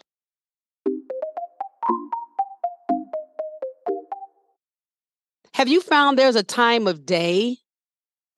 [5.54, 7.58] Have you found there's a time of day?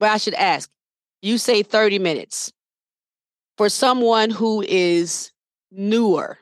[0.00, 0.68] But I should ask,
[1.22, 2.52] you say 30 minutes.
[3.56, 5.30] For someone who is
[5.70, 6.38] newer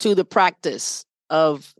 [0.00, 1.74] to the practice of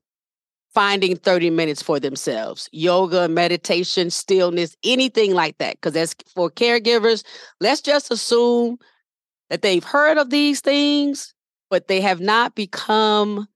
[0.73, 5.75] finding 30 minutes for themselves, yoga, meditation, stillness, anything like that.
[5.75, 7.25] Because as for caregivers,
[7.61, 8.79] let's just assume
[9.51, 11.35] that they've heard of these things,
[11.69, 13.49] but they have not become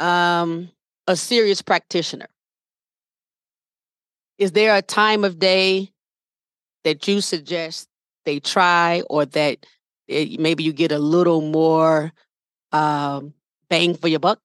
[0.00, 0.68] um,
[1.06, 2.26] a serious practitioner.
[4.40, 5.92] Is there a time of day
[6.84, 7.88] that you suggest
[8.24, 9.66] they try or that
[10.08, 12.10] it, maybe you get a little more
[12.72, 13.34] um,
[13.68, 14.40] bang for your buck?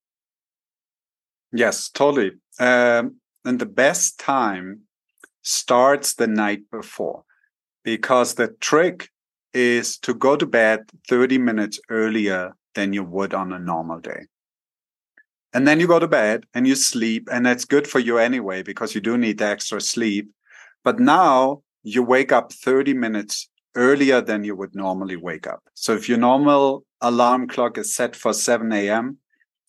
[1.54, 2.32] Yes, totally.
[2.60, 4.82] Um, and the best time
[5.44, 7.24] starts the night before
[7.86, 9.10] because the trick
[9.54, 14.26] is to go to bed 30 minutes earlier than you would on a normal day.
[15.56, 18.62] And then you go to bed and you sleep, and that's good for you anyway,
[18.62, 20.30] because you do need the extra sleep.
[20.84, 25.64] But now you wake up 30 minutes earlier than you would normally wake up.
[25.74, 29.18] So if your normal alarm clock is set for 7 a.m.,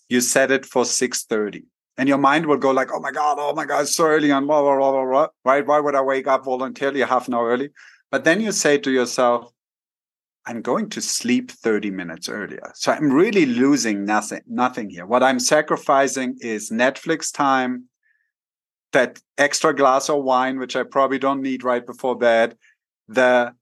[0.08, 1.62] you set it for 6:30.
[1.96, 4.30] And your mind will go like, oh my God, oh my God, it's so early
[4.30, 5.28] and blah, blah, blah, blah, blah.
[5.44, 5.64] Right?
[5.64, 7.70] Why would I wake up voluntarily half an hour early?
[8.10, 9.52] But then you say to yourself,
[10.46, 12.72] I'm going to sleep 30 minutes earlier.
[12.74, 15.04] So I'm really losing nothing, nothing here.
[15.04, 17.86] What I'm sacrificing is Netflix time,
[18.92, 22.56] that extra glass of wine, which I probably don't need right before bed,
[23.08, 23.54] the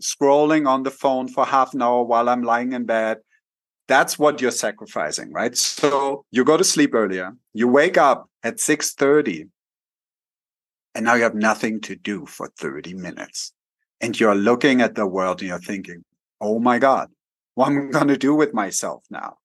[0.00, 3.18] scrolling on the phone for half an hour while I'm lying in bed.
[3.88, 5.56] That's what you're sacrificing, right?
[5.56, 9.48] So you go to sleep earlier, you wake up at 6:30
[10.94, 13.52] and now you have nothing to do for 30 minutes.
[14.00, 16.04] And you're looking at the world and you're thinking,
[16.40, 17.10] "Oh my god,
[17.54, 19.38] what am I going to do with myself now?"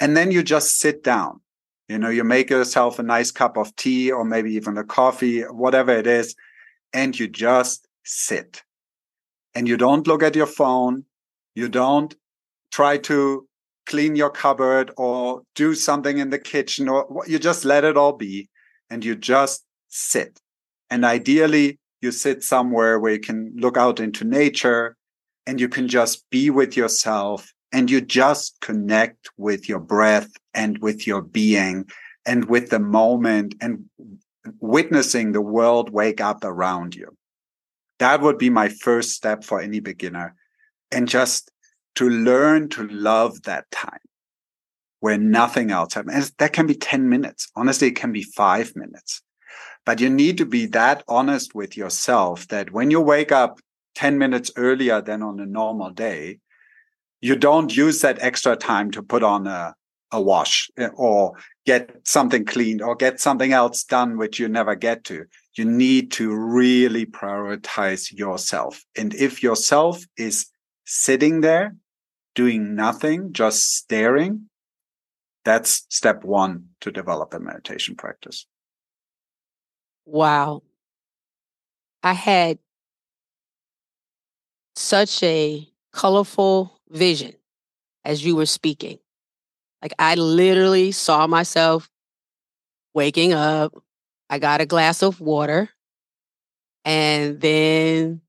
[0.00, 1.40] And then you just sit down.
[1.88, 5.42] You know, you make yourself a nice cup of tea or maybe even a coffee,
[5.42, 6.34] whatever it is,
[6.92, 8.62] and you just sit.
[9.54, 11.04] And you don't look at your phone.
[11.54, 12.14] You don't
[12.72, 13.48] try to
[13.86, 18.12] clean your cupboard or do something in the kitchen or you just let it all
[18.12, 18.48] be
[18.90, 20.40] and you just sit.
[20.90, 24.96] And ideally, you sit somewhere where you can look out into nature
[25.46, 30.78] and you can just be with yourself and you just connect with your breath and
[30.78, 31.88] with your being
[32.24, 33.84] and with the moment and
[34.60, 37.16] witnessing the world wake up around you.
[37.98, 40.34] That would be my first step for any beginner.
[40.90, 41.50] And just
[41.96, 43.98] to learn to love that time
[45.00, 46.32] where nothing else happens.
[46.38, 47.48] that can be 10 minutes.
[47.54, 49.22] Honestly, it can be five minutes.
[49.84, 53.60] But you need to be that honest with yourself that when you wake up
[53.96, 56.38] 10 minutes earlier than on a normal day,
[57.20, 59.74] you don't use that extra time to put on a,
[60.12, 61.32] a wash eh, or
[61.64, 65.24] get something cleaned or get something else done, which you never get to.
[65.54, 68.84] You need to really prioritize yourself.
[68.96, 70.46] And if yourself is
[70.84, 71.74] sitting there
[72.34, 74.48] doing nothing, just staring,
[75.44, 78.46] that's step one to develop a meditation practice.
[80.04, 80.62] Wow.
[82.02, 82.58] I had
[84.78, 87.32] such a colorful vision
[88.04, 88.98] as you were speaking.
[89.82, 91.88] Like I literally saw myself
[92.94, 93.74] waking up.
[94.28, 95.68] I got a glass of water
[96.84, 98.20] and then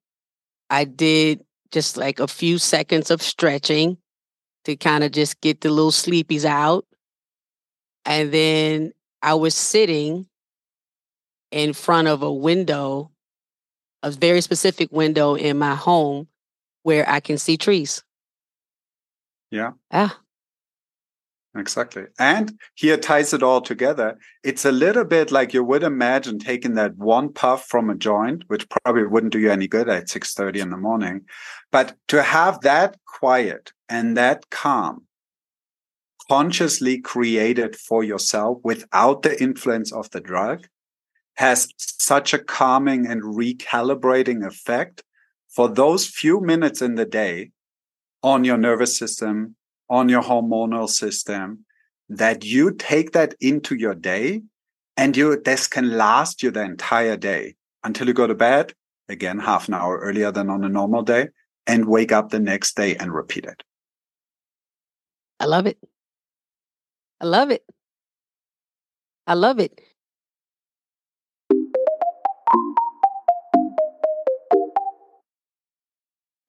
[0.69, 3.97] I did just like a few seconds of stretching
[4.65, 6.85] to kind of just get the little sleepies out.
[8.05, 10.27] And then I was sitting
[11.51, 13.11] in front of a window,
[14.03, 16.27] a very specific window in my home
[16.87, 18.01] where I can see trees.
[19.51, 19.71] Yeah.
[19.91, 20.17] Ah.
[21.53, 22.05] Exactly.
[22.17, 24.17] And here ties it all together.
[24.41, 28.45] It's a little bit like you would imagine taking that one puff from a joint,
[28.47, 31.25] which probably wouldn't do you any good at 6:30 in the morning.
[31.73, 35.07] But to have that quiet and that calm
[36.29, 40.67] consciously created for yourself without the influence of the drug
[41.35, 45.03] has such a calming and recalibrating effect
[45.57, 47.49] for those few minutes in the day
[48.21, 49.55] on your nervous system,
[49.89, 51.65] on your hormonal system,
[52.09, 54.43] that you take that into your day
[54.97, 58.75] and you, this can last you the entire day until you go to bed,
[59.09, 61.29] again, half an hour earlier than on a normal day
[61.65, 63.63] and wake up the next day and repeat it.
[65.39, 65.79] I love it.
[67.19, 67.63] I love it.
[69.25, 69.81] I love it.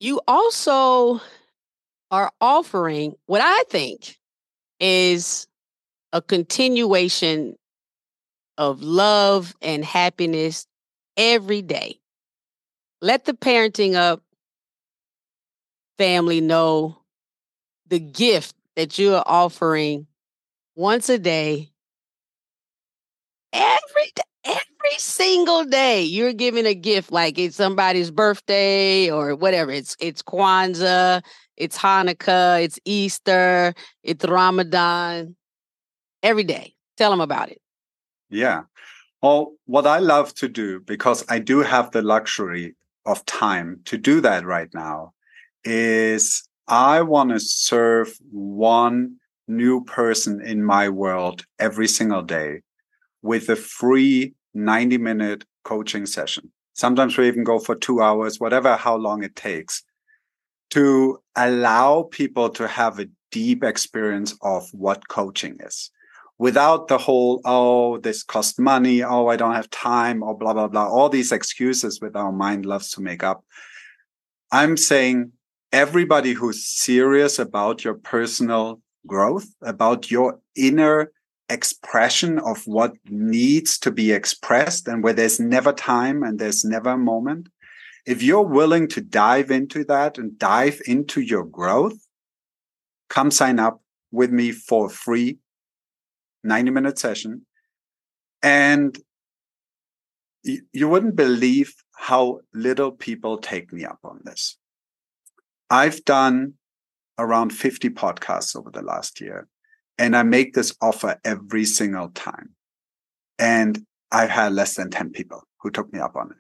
[0.01, 1.21] You also
[2.11, 4.19] are offering what I think
[4.81, 5.47] is
[6.13, 7.57] a continuation
[8.57, 10.67] of love and happiness
[11.17, 12.01] every day.
[13.01, 14.23] Let the parenting up
[15.99, 16.99] family know
[17.89, 20.07] the gift that you are offering
[20.77, 21.71] once a day
[23.53, 24.23] every day
[24.89, 29.71] every single day you're giving a gift like it's somebody's birthday or whatever.
[29.71, 31.23] It's it's Kwanzaa,
[31.57, 35.37] it's Hanukkah, it's Easter, it's Ramadan.
[36.23, 36.75] Every day.
[36.97, 37.61] Tell them about it.
[38.29, 38.63] Yeah.
[39.23, 42.75] Well, what I love to do, because I do have the luxury
[43.07, 45.13] of time to do that right now,
[45.65, 52.63] is I want to serve one new person in my world every single day
[53.23, 56.51] with a free 90 minute coaching session.
[56.75, 59.83] Sometimes we even go for two hours, whatever, how long it takes
[60.71, 65.91] to allow people to have a deep experience of what coaching is
[66.39, 69.03] without the whole, oh, this costs money.
[69.03, 70.89] Oh, I don't have time or blah, blah, blah.
[70.89, 73.45] All these excuses with our mind loves to make up.
[74.53, 75.33] I'm saying
[75.73, 81.11] everybody who's serious about your personal growth, about your inner
[81.49, 86.91] expression of what needs to be expressed and where there's never time and there's never
[86.91, 87.49] a moment.
[88.07, 91.99] If you're willing to dive into that and dive into your growth,
[93.09, 95.39] come sign up with me for a free
[96.45, 97.47] 90 minute session.
[98.43, 98.99] And
[100.43, 104.57] you, you wouldn't believe how little people take me up on this.
[105.71, 106.55] I've done
[107.19, 109.49] around 50 podcasts over the last year,
[109.99, 112.51] and I make this offer every single time.
[113.39, 116.37] And I've had less than 10 people who took me up on it.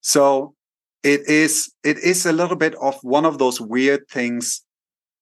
[0.00, 0.54] So
[1.02, 4.62] it is, it is a little bit of one of those weird things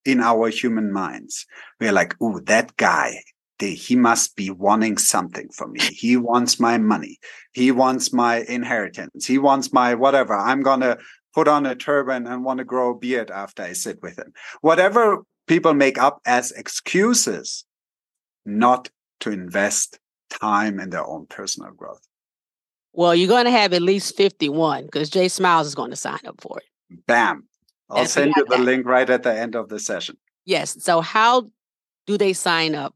[0.04, 1.46] in our human minds.
[1.80, 3.20] We're like, oh, that guy,
[3.58, 5.80] he must be wanting something from me.
[5.80, 7.18] He wants my money.
[7.52, 9.26] He wants my inheritance.
[9.26, 10.34] He wants my whatever.
[10.34, 10.98] I'm going to
[11.34, 14.32] put on a turban and want to grow a beard after I sit with him.
[14.60, 17.64] Whatever people make up as excuses
[18.44, 18.88] not
[19.20, 19.98] to invest
[20.30, 22.06] time in their own personal growth.
[22.92, 26.20] Well, you're going to have at least 51 because J Smiles is going to sign
[26.26, 26.98] up for it.
[27.06, 27.44] Bam.
[27.90, 28.64] I'll send you the that.
[28.64, 30.16] link right at the end of the session.
[30.44, 30.82] Yes.
[30.82, 31.50] So, how
[32.06, 32.94] do they sign up?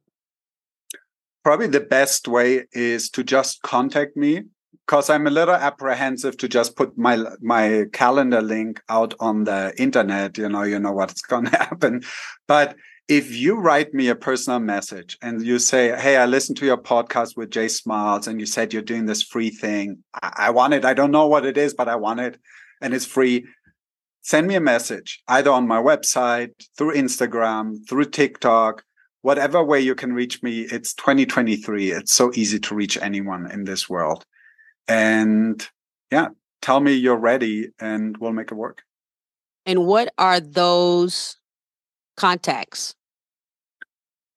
[1.45, 4.45] Probably the best way is to just contact me
[4.89, 9.75] because I'm a little apprehensive to just put my my calendar link out on the
[9.77, 10.39] internet.
[10.39, 12.03] You know, you know what's going to happen.
[12.47, 12.75] But
[13.07, 16.79] if you write me a personal message and you say, "Hey, I listened to your
[16.79, 20.03] podcast with J Smiles, and you said you're doing this free thing.
[20.23, 20.87] I, I want it.
[20.87, 22.39] I don't know what it is, but I want it,
[22.81, 23.47] and it's free."
[24.23, 28.85] Send me a message either on my website, through Instagram, through TikTok,
[29.23, 30.63] whatever way you can reach me.
[30.63, 31.93] It's 2023.
[31.93, 34.27] It's so easy to reach anyone in this world
[34.89, 35.69] and
[36.11, 36.29] yeah,
[36.63, 38.83] tell me you're ready and we'll make it work.
[39.67, 41.37] And what are those
[42.17, 42.95] contacts?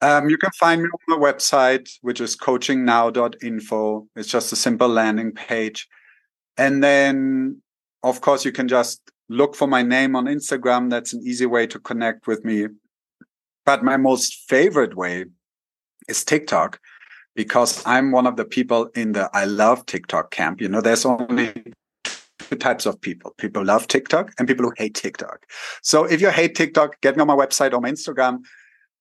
[0.01, 4.07] Um, you can find me on the website, which is coachingnow.info.
[4.15, 5.87] It's just a simple landing page.
[6.57, 7.61] And then,
[8.03, 8.99] of course, you can just
[9.29, 10.89] look for my name on Instagram.
[10.89, 12.67] That's an easy way to connect with me.
[13.63, 15.25] But my most favorite way
[16.09, 16.79] is TikTok
[17.35, 20.61] because I'm one of the people in the I love TikTok camp.
[20.61, 21.73] You know, there's only
[22.39, 23.33] two types of people.
[23.37, 25.45] People love TikTok and people who hate TikTok.
[25.81, 28.39] So if you hate TikTok, get me on my website or my Instagram.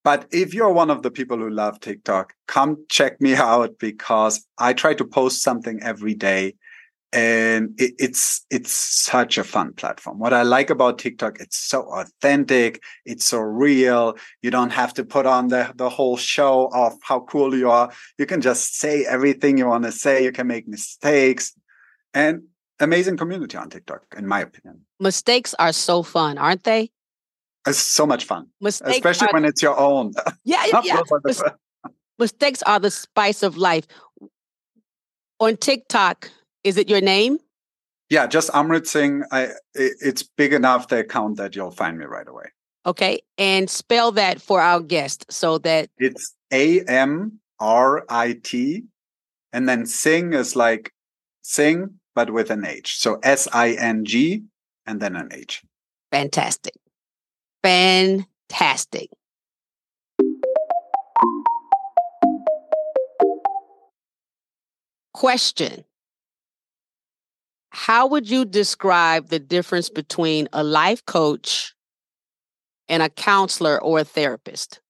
[0.03, 4.47] But if you're one of the people who love TikTok, come check me out because
[4.59, 6.55] I try to post something every day
[7.13, 10.19] and it, it's it's such a fun platform.
[10.19, 14.17] What i like about tiktok it's so authentic it's so real.
[14.43, 17.91] You don't have to put on the, the whole show of how cool you are.
[18.19, 20.23] You can just say everything you want to say.
[20.23, 21.53] You can make mistakes.
[22.15, 22.43] And
[22.79, 24.81] amazing community on tiktok in my opinion.
[25.01, 26.91] Mistakes are so fun aren't they?
[27.67, 29.35] It's so much fun mistakes especially are...
[29.35, 30.13] when it's your own.
[30.45, 31.01] Yeah yeah.
[32.19, 33.87] mistakes are the spice of life.
[35.41, 36.31] On tiktok
[36.65, 37.39] is it your name?
[38.09, 39.23] Yeah, just Amrit Singh.
[39.31, 42.47] I, it's big enough the account that you'll find me right away.
[42.87, 48.85] Okay, and spell that for our guest so that it's A M R I T,
[49.53, 50.93] and then Sing is like
[51.43, 52.99] sing but with an H.
[52.99, 54.43] So S I N G
[54.87, 55.63] and then an H.
[56.11, 56.75] Fantastic.
[57.63, 59.11] Fantastic.
[65.13, 65.85] Question
[67.71, 71.75] how would you describe the difference between a life coach
[72.89, 74.81] and a counselor or a therapist?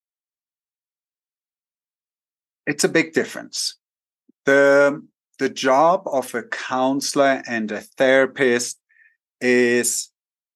[2.66, 3.76] It's a big difference.
[4.46, 5.06] The,
[5.38, 8.78] the job of a counselor and a therapist
[9.40, 10.10] is,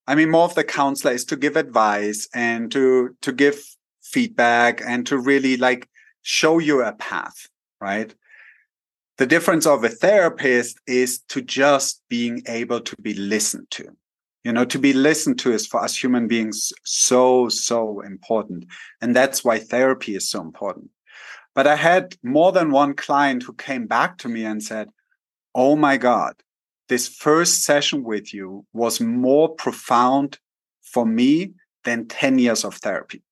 [0.07, 3.63] I mean, more of the counselor is to give advice and to, to give
[4.03, 5.89] feedback and to really like
[6.23, 7.49] show you a path,
[7.81, 8.15] right?
[9.19, 13.87] The difference of a therapist is to just being able to be listened to.
[14.43, 18.67] You know to be listened to is for us human beings so so important.
[19.01, 20.91] And that's why therapy is so important.
[21.55, 24.89] But i had more than one client who came back to me and said
[25.55, 26.35] oh my god
[26.89, 30.39] this first session with you was more profound
[30.83, 31.53] for me
[31.85, 33.23] than 10 years of therapy.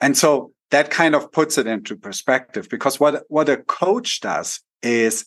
[0.00, 4.60] And so that kind of puts it into perspective because what what a coach does
[4.82, 5.24] is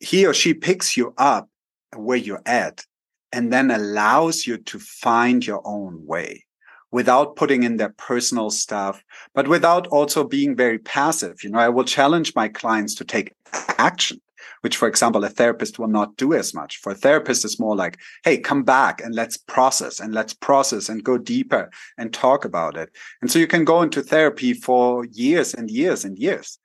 [0.00, 1.48] he or she picks you up
[1.96, 2.84] where you're at
[3.32, 6.44] and then allows you to find your own way
[6.92, 9.02] without putting in their personal stuff,
[9.34, 11.42] but without also being very passive.
[11.42, 13.32] You know, I will challenge my clients to take
[13.78, 14.20] action
[14.60, 16.78] which, for example, a therapist will not do as much.
[16.78, 20.88] For a therapist, it's more like, hey, come back and let's process and let's process
[20.88, 22.90] and go deeper and talk about it.
[23.20, 26.58] And so you can go into therapy for years and years and years.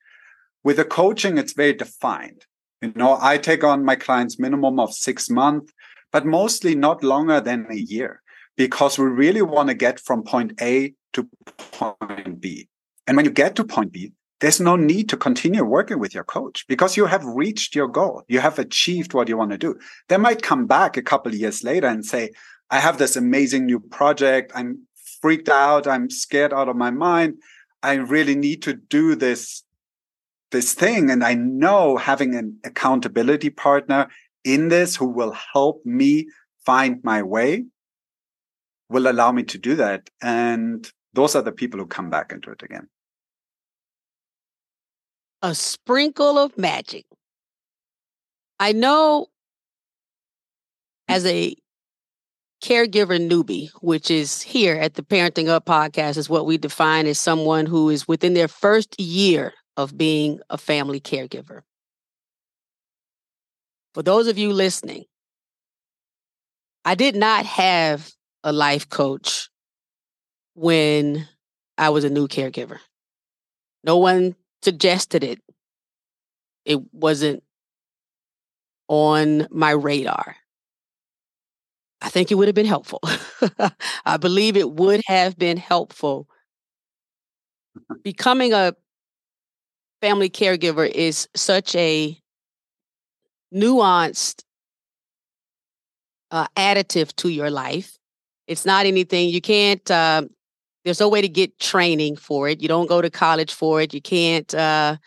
[0.63, 2.45] With the coaching, it's very defined.
[2.81, 5.73] You know, I take on my clients minimum of six months,
[6.11, 8.21] but mostly not longer than a year
[8.55, 11.27] because we really want to get from point A to
[11.71, 12.67] point B.
[13.07, 16.23] And when you get to point B, there's no need to continue working with your
[16.23, 18.23] coach because you have reached your goal.
[18.27, 19.77] You have achieved what you want to do.
[20.07, 22.31] They might come back a couple years later and say,
[22.69, 24.51] I have this amazing new project.
[24.55, 24.87] I'm
[25.21, 25.87] freaked out.
[25.87, 27.35] I'm scared out of my mind.
[27.83, 29.63] I really need to do this
[30.51, 34.07] this thing and I know having an accountability partner
[34.43, 36.27] in this who will help me
[36.65, 37.65] find my way
[38.89, 42.49] will allow me to do that and those are the people who come back into
[42.49, 42.87] it again
[45.41, 47.05] a sprinkle of magic
[48.59, 49.27] I know
[51.09, 51.15] mm.
[51.15, 51.55] as a
[52.61, 57.19] caregiver newbie, which is here at the Parenting Up podcast, is what we define as
[57.19, 61.61] someone who is within their first year of being a family caregiver.
[63.93, 65.05] For those of you listening,
[66.83, 68.11] I did not have
[68.43, 69.49] a life coach
[70.53, 71.27] when
[71.77, 72.79] I was a new caregiver.
[73.85, 75.39] No one suggested it.
[76.65, 77.43] It wasn't
[78.87, 80.35] on my radar.
[82.01, 83.01] I think it would have been helpful.
[84.05, 86.27] I believe it would have been helpful.
[88.03, 88.73] Becoming a
[90.01, 92.17] family caregiver is such a
[93.53, 94.43] nuanced
[96.31, 97.97] uh, additive to your life.
[98.47, 99.89] It's not anything you can't.
[99.89, 100.23] Uh,
[100.85, 102.61] there's no way to get training for it.
[102.61, 103.93] You don't go to college for it.
[103.93, 104.97] You can't uh,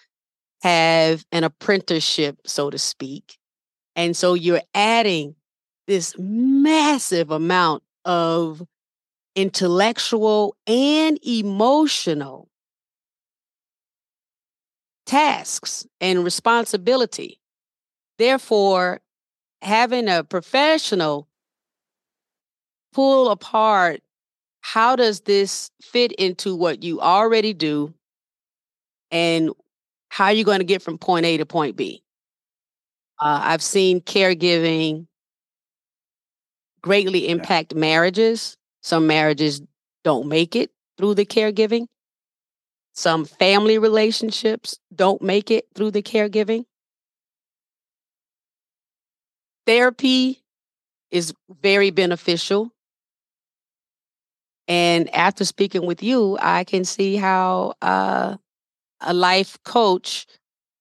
[0.63, 3.39] have an apprenticeship, so to speak.
[3.97, 5.35] And so you're adding
[5.87, 8.63] this massive amount of
[9.35, 12.49] intellectual and emotional
[15.07, 17.41] tasks and responsibility.
[18.19, 19.01] Therefore,
[19.63, 21.29] having a professional
[22.93, 24.03] pull apart
[24.63, 27.93] how does this fit into what you already do
[29.11, 29.51] and
[30.09, 32.03] how are you going to get from point A to point B?
[33.21, 35.07] Uh, I've seen caregiving
[36.81, 38.57] greatly impact marriages.
[38.83, 39.61] Some marriages
[40.05, 41.87] don't make it through the caregiving.
[42.95, 46.67] Some family relationships don't make it through the caregiving.
[49.67, 50.43] Therapy
[51.11, 52.73] is very beneficial.
[54.73, 58.39] And after speaking with you, I can see how uh,
[59.03, 60.27] a life coach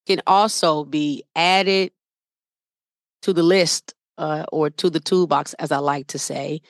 [0.08, 1.92] can also be added
[3.24, 6.62] to the list uh, or to the toolbox, as I like to say,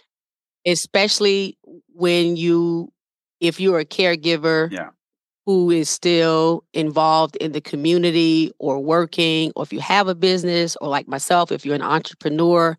[0.66, 1.60] especially
[1.94, 2.92] when you,
[3.40, 4.90] if you're a caregiver yeah.
[5.46, 10.76] who is still involved in the community or working, or if you have a business,
[10.82, 12.76] or like myself, if you're an entrepreneur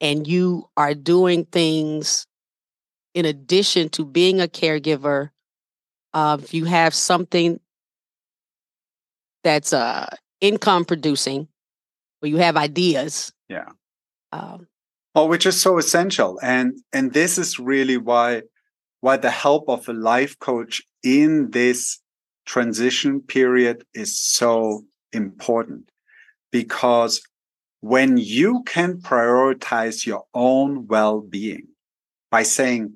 [0.00, 2.26] and you are doing things
[3.14, 5.30] in addition to being a caregiver,
[6.14, 7.60] uh, if you have something
[9.44, 10.08] that's uh,
[10.40, 11.48] income producing,
[12.22, 13.32] or you have ideas.
[13.48, 13.68] Yeah.
[14.32, 14.68] Um,
[15.14, 18.42] oh, which is so essential, and and this is really why
[19.00, 22.00] why the help of a life coach in this
[22.46, 25.90] transition period is so important
[26.50, 27.22] because
[27.80, 31.66] when you can prioritize your own well-being
[32.30, 32.94] by saying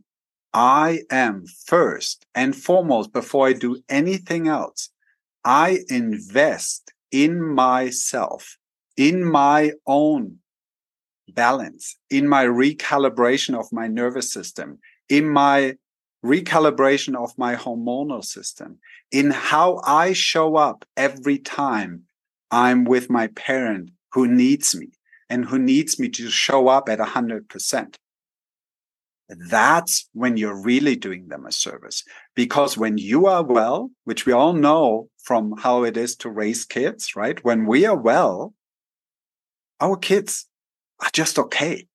[0.57, 4.89] I am first and foremost before I do anything else.
[5.45, 8.57] I invest in myself,
[8.97, 10.39] in my own
[11.29, 14.79] balance, in my recalibration of my nervous system,
[15.11, 15.75] in my
[16.25, 18.79] recalibration of my hormonal system,
[19.13, 22.05] in how I show up every time
[22.51, 24.89] I'm with my parent who needs me
[25.29, 27.97] and who needs me to show up at 100%
[29.29, 32.05] that's when you're really doing them a service.
[32.35, 36.65] Because when you are well, which we all know from how it is to raise
[36.65, 37.43] kids, right?
[37.45, 38.55] When we are well,
[39.81, 40.47] our kids
[41.01, 41.89] are just okay,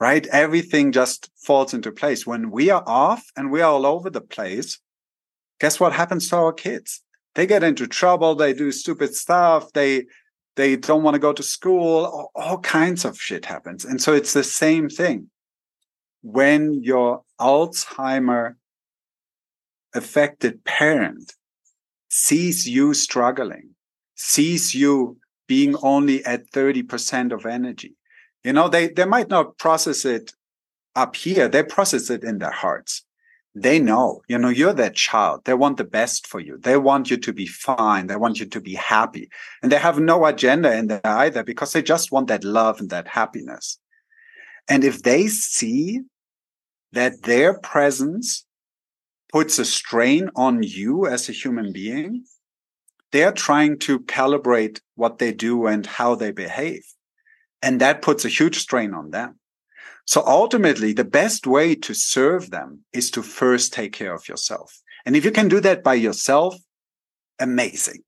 [0.00, 0.26] right?
[0.26, 2.26] Everything just falls into place.
[2.26, 4.80] When we are off and we are all over the place,
[5.60, 7.02] guess what happens to our kids?
[7.34, 8.34] They get into trouble.
[8.34, 9.72] They do stupid stuff.
[9.72, 10.04] They,
[10.56, 12.30] they don't want to go to school.
[12.34, 13.84] All, kinds of shit happens.
[13.84, 15.30] And so it's the same thing
[16.22, 18.54] when your Alzheimer
[19.94, 21.34] affected parent
[22.08, 23.70] sees you struggling,
[24.14, 27.94] sees you being only at 30% of energy,
[28.44, 30.32] you know, they, they might not process it
[30.94, 31.48] up here.
[31.48, 33.04] They process it in their hearts.
[33.54, 35.42] They know, you know, you're their child.
[35.44, 36.56] They want the best for you.
[36.58, 38.06] They want you to be fine.
[38.06, 39.28] They want you to be happy.
[39.62, 42.88] And they have no agenda in there either because they just want that love and
[42.90, 43.78] that happiness.
[44.68, 46.00] And if they see
[46.92, 48.44] that their presence
[49.32, 52.24] puts a strain on you as a human being,
[53.12, 56.84] they're trying to calibrate what they do and how they behave.
[57.62, 59.38] And that puts a huge strain on them.
[60.04, 64.80] So ultimately, the best way to serve them is to first take care of yourself.
[65.06, 66.56] And if you can do that by yourself,
[67.38, 68.02] amazing.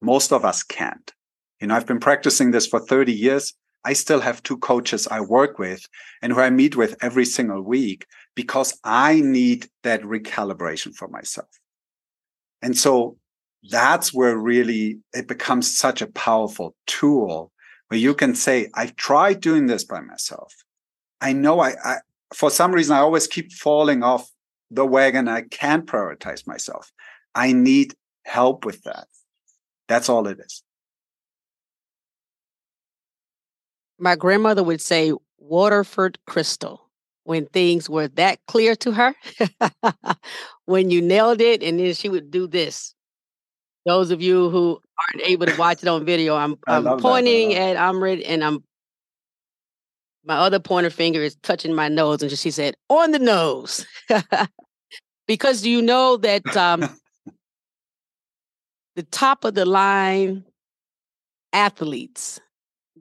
[0.00, 1.12] Most of us can't.
[1.60, 3.54] You know, I've been practicing this for 30 years.
[3.84, 5.86] I still have two coaches I work with
[6.20, 11.48] and who I meet with every single week because I need that recalibration for myself.
[12.62, 13.16] And so
[13.70, 17.50] that's where really it becomes such a powerful tool
[17.88, 20.54] where you can say, I've tried doing this by myself.
[21.20, 21.96] I know I, I
[22.34, 24.30] for some reason, I always keep falling off
[24.70, 25.28] the wagon.
[25.28, 26.90] I can't prioritize myself.
[27.34, 29.06] I need help with that.
[29.88, 30.62] That's all it is.
[34.02, 36.90] My grandmother would say Waterford crystal
[37.22, 39.14] when things were that clear to her.
[40.64, 42.96] when you nailed it, and then she would do this.
[43.86, 47.76] Those of you who aren't able to watch it on video, I'm, I'm pointing at
[47.76, 48.64] Amrit and I'm
[50.24, 53.86] my other pointer finger is touching my nose, and she said, "On the nose,"
[55.26, 56.80] because you know that um,
[58.96, 60.44] the top of the line
[61.52, 62.40] athletes,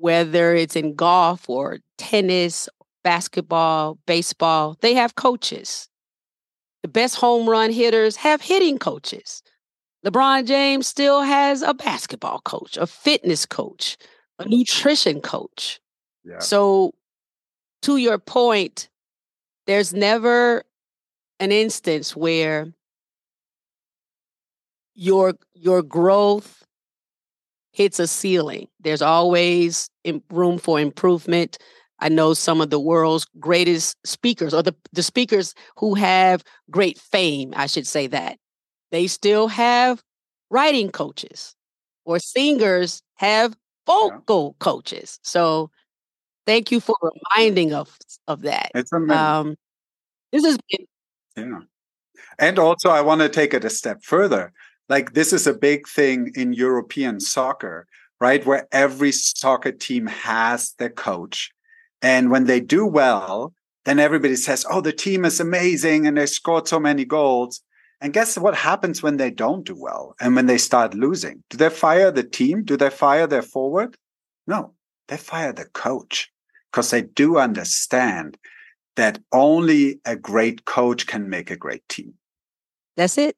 [0.01, 2.67] whether it's in golf or tennis,
[3.03, 5.87] basketball, baseball, they have coaches.
[6.81, 9.43] The best home run hitters have hitting coaches.
[10.03, 13.97] LeBron James still has a basketball coach, a fitness coach,
[14.39, 15.79] a nutrition coach.
[16.23, 16.39] Yeah.
[16.39, 16.95] So,
[17.83, 18.89] to your point,
[19.67, 20.63] there's never
[21.39, 22.73] an instance where
[24.95, 26.65] your your growth
[27.71, 28.67] hits a ceiling.
[28.79, 29.89] There's always
[30.29, 31.57] room for improvement.
[31.99, 36.97] I know some of the world's greatest speakers, or the, the speakers who have great
[36.97, 38.37] fame, I should say that.
[38.91, 40.01] They still have
[40.49, 41.55] writing coaches,
[42.03, 43.55] or singers have
[43.85, 44.65] vocal yeah.
[44.65, 45.19] coaches.
[45.21, 45.69] So
[46.45, 47.95] thank you for reminding us
[48.27, 48.71] of that.
[48.73, 49.17] It's amazing.
[49.17, 49.55] Um,
[50.31, 50.87] this has been.
[51.37, 51.59] Yeah.
[52.39, 54.51] And also, I want to take it a step further.
[54.89, 57.87] Like, this is a big thing in European soccer,
[58.19, 58.45] right?
[58.45, 61.51] Where every soccer team has their coach
[62.01, 63.53] and when they do well,
[63.85, 67.61] then everybody says, oh, the team is amazing and they scored so many goals.
[67.99, 71.43] And guess what happens when they don't do well and when they start losing?
[71.49, 72.63] Do they fire the team?
[72.63, 73.95] Do they fire their forward?
[74.47, 74.73] No,
[75.07, 76.31] they fire the coach
[76.71, 78.37] because they do understand
[78.95, 82.15] that only a great coach can make a great team.
[82.97, 83.37] That's it.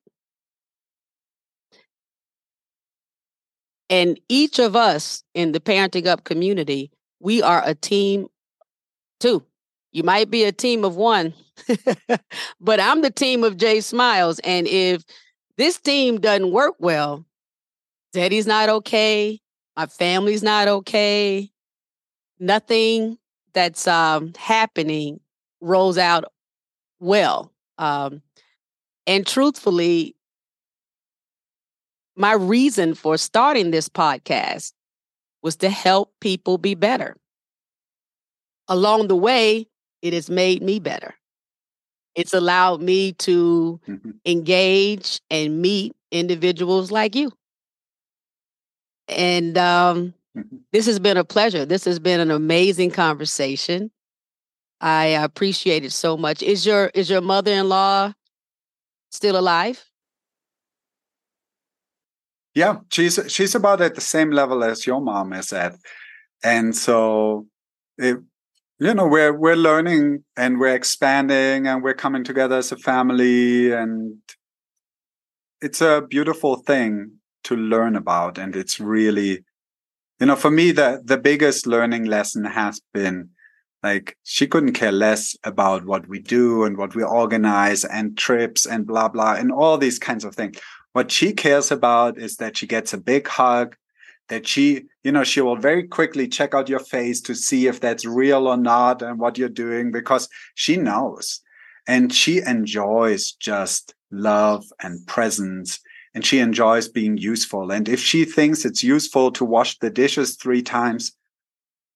[3.93, 6.89] And each of us in the Parenting Up community,
[7.19, 8.25] we are a team
[9.19, 9.45] two.
[9.91, 11.35] You might be a team of one,
[12.59, 14.39] but I'm the team of J Smiles.
[14.39, 15.03] And if
[15.57, 17.23] this team doesn't work well,
[18.13, 19.39] Daddy's not okay,
[19.77, 21.51] my family's not okay,
[22.39, 23.19] nothing
[23.53, 25.19] that's um, happening
[25.61, 26.25] rolls out
[26.99, 27.53] well.
[27.77, 28.23] Um,
[29.05, 30.15] and truthfully,
[32.15, 34.73] my reason for starting this podcast
[35.41, 37.17] was to help people be better
[38.67, 39.67] along the way,
[40.01, 41.15] it has made me better.
[42.15, 44.11] It's allowed me to mm-hmm.
[44.25, 47.31] engage and meet individuals like you.
[49.07, 50.57] And um, mm-hmm.
[50.71, 51.65] this has been a pleasure.
[51.65, 53.91] This has been an amazing conversation.
[54.79, 56.43] I appreciate it so much.
[56.43, 58.13] Is your is your mother-in-law
[59.11, 59.83] still alive?
[62.55, 65.75] Yeah, she's she's about at the same level as your mom is at,
[66.43, 67.47] and so
[67.97, 68.17] it,
[68.79, 73.71] you know we're we're learning and we're expanding and we're coming together as a family.
[73.71, 74.17] And
[75.61, 77.13] it's a beautiful thing
[77.45, 78.37] to learn about.
[78.37, 79.43] And it's really
[80.19, 83.29] you know for me the the biggest learning lesson has been
[83.81, 88.65] like she couldn't care less about what we do and what we organize and trips
[88.65, 90.57] and blah blah and all these kinds of things
[90.93, 93.75] what she cares about is that she gets a big hug
[94.29, 97.79] that she, you know, she will very quickly check out your face to see if
[97.79, 101.41] that's real or not and what you're doing because she knows
[101.87, 105.79] and she enjoys just love and presence
[106.13, 107.71] and she enjoys being useful.
[107.71, 111.11] And if she thinks it's useful to wash the dishes three times,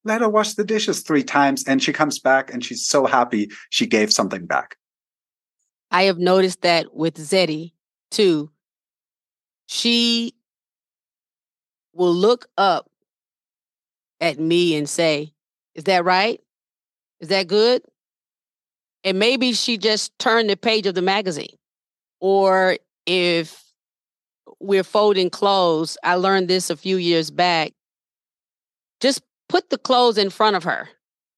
[0.03, 1.63] let her wash the dishes three times.
[1.67, 4.75] And she comes back and she's so happy she gave something back.
[5.91, 7.73] I have noticed that with Zeddy
[8.09, 8.49] too.
[9.67, 10.33] She
[11.93, 12.89] will look up
[14.19, 15.33] at me and say,
[15.75, 16.41] Is that right?
[17.19, 17.83] Is that good?
[19.03, 21.55] And maybe she just turned the page of the magazine.
[22.19, 23.63] Or if
[24.59, 27.73] we're folding clothes, I learned this a few years back.
[28.99, 30.89] Just put the clothes in front of her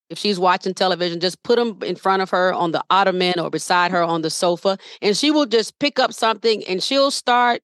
[0.09, 3.49] if she's watching television, just put them in front of her on the ottoman or
[3.49, 7.61] beside her on the sofa, and she will just pick up something and she'll start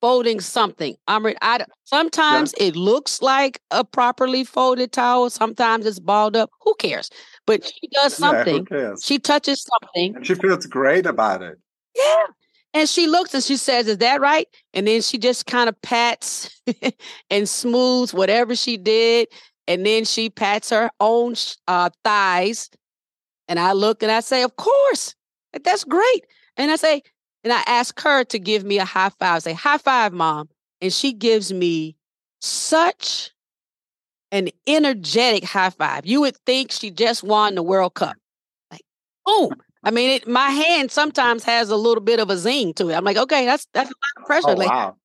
[0.00, 0.96] folding something.
[1.06, 2.68] I'm re- I, sometimes yeah.
[2.68, 5.30] it looks like a properly folded towel.
[5.30, 6.50] Sometimes it's balled up.
[6.62, 7.10] Who cares?
[7.46, 8.66] But she does something.
[8.70, 10.16] Yeah, she touches something.
[10.16, 11.58] And she feels great about it.
[11.96, 12.26] Yeah.
[12.72, 14.46] And she looks and she says, Is that right?
[14.74, 16.62] And then she just kind of pats
[17.30, 19.28] and smooths whatever she did.
[19.66, 21.34] And then she pats her own
[21.66, 22.70] uh, thighs.
[23.48, 25.14] And I look and I say, Of course.
[25.64, 26.26] That's great.
[26.56, 27.02] And I say,
[27.44, 29.42] and I ask her to give me a high five.
[29.42, 30.48] Say, High five, mom.
[30.80, 31.96] And she gives me
[32.40, 33.30] such
[34.32, 36.06] an energetic high five.
[36.06, 38.16] You would think she just won the World Cup.
[38.70, 38.82] Like,
[39.24, 39.50] boom.
[39.82, 42.94] I mean, it, my hand sometimes has a little bit of a zing to it.
[42.94, 44.50] I'm like, okay, that's that's a lot of pressure.
[44.50, 44.96] Oh, like, wow.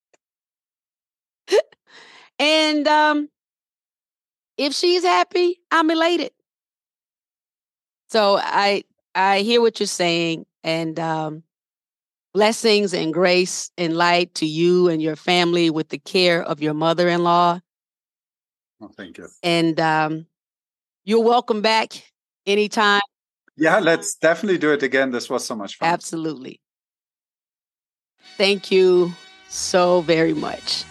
[2.40, 3.30] and um,
[4.58, 6.32] if she's happy, I'm elated.
[8.10, 8.84] So I
[9.14, 11.44] I hear what you're saying, and um,
[12.36, 16.74] blessings and grace and light to you and your family with the care of your
[16.74, 17.62] mother-in-law.
[18.82, 19.28] Oh, thank you.
[19.42, 20.26] And um,
[21.06, 21.94] you're welcome back
[22.46, 23.02] anytime.
[23.56, 25.12] Yeah, let's definitely do it again.
[25.12, 25.88] This was so much fun.
[25.88, 26.60] Absolutely.
[28.36, 29.14] Thank you
[29.48, 30.84] so very much.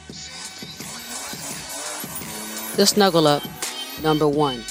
[2.76, 3.42] The snuggle up,
[4.02, 4.62] number one.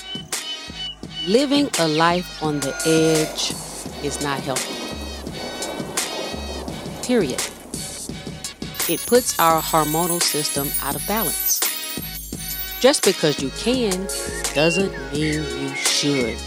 [1.28, 3.54] Living a life on the edge
[4.04, 4.93] is not healthy.
[7.04, 7.41] Period.
[8.89, 11.60] It puts our hormonal system out of balance.
[12.80, 14.08] Just because you can
[14.54, 16.39] doesn't mean you should.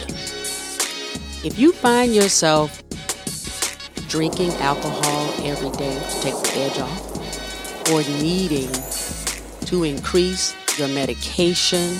[1.44, 2.82] If you find yourself
[4.08, 8.72] drinking alcohol every day to take the edge off, or needing
[9.66, 11.98] to increase your medication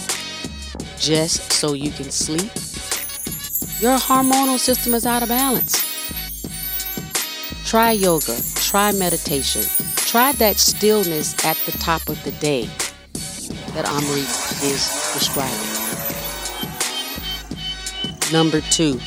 [0.98, 2.50] just so you can sleep,
[3.80, 5.95] your hormonal system is out of balance.
[7.66, 9.62] Try yoga, try meditation,
[9.96, 12.66] try that stillness at the top of the day
[13.74, 15.66] that Amrit is describing.
[18.32, 19.00] Number two,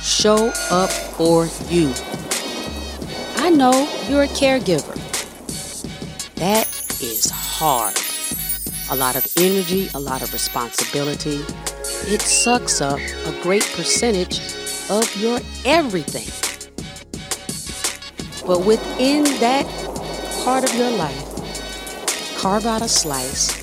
[0.00, 1.92] show up for you.
[3.36, 4.96] I know you're a caregiver.
[6.36, 6.66] That
[7.02, 7.94] is hard.
[8.90, 11.44] A lot of energy, a lot of responsibility.
[12.10, 14.40] It sucks up a great percentage
[14.88, 16.51] of your everything.
[18.46, 19.66] But within that
[20.44, 23.62] part of your life, carve out a slice.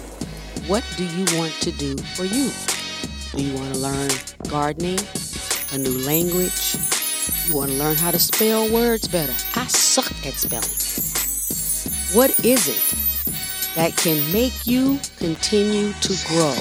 [0.67, 2.51] What do you want to do for you?
[3.35, 4.09] Do you want to learn
[4.49, 4.99] gardening?
[5.71, 6.75] a new language.
[7.47, 9.33] You want to learn how to spell words better.
[9.55, 10.63] I suck at spelling.
[12.15, 16.55] What is it that can make you continue to grow?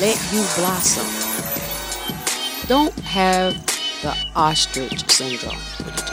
[0.00, 1.06] Let you blossom.
[2.68, 3.54] Don't have
[4.02, 5.58] the ostrich syndrome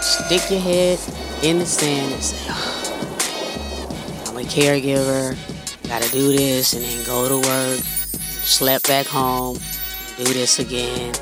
[0.06, 1.00] just stick your head
[1.44, 5.38] in the sand and say, oh, I'm a caregiver,
[5.88, 9.58] gotta do this, and then go to work, sleep back home,
[10.18, 11.14] do this again,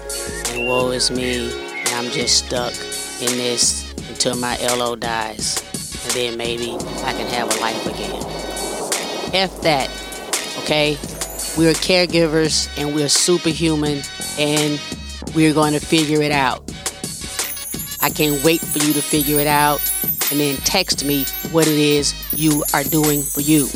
[0.50, 2.74] and woe is me, and I'm just stuck
[3.22, 5.62] in this until my LO dies,
[6.06, 8.24] and then maybe I can have a life again.
[9.34, 9.90] F that,
[10.60, 10.98] okay?
[11.58, 14.02] We're caregivers and we're superhuman
[14.40, 14.80] and
[15.36, 16.72] we're going to figure it out.
[18.02, 19.80] I can't wait for you to figure it out
[20.32, 23.68] and then text me what it is you are doing for you.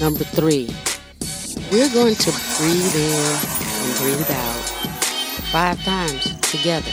[0.00, 0.68] Number three,
[1.70, 3.52] we're going to breathe in
[3.82, 4.62] and breathe out
[5.52, 6.90] five times together.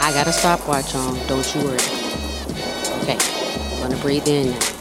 [0.00, 1.78] I got a stopwatch on, don't you worry.
[3.02, 3.18] Okay,
[3.74, 4.74] I'm gonna breathe in now.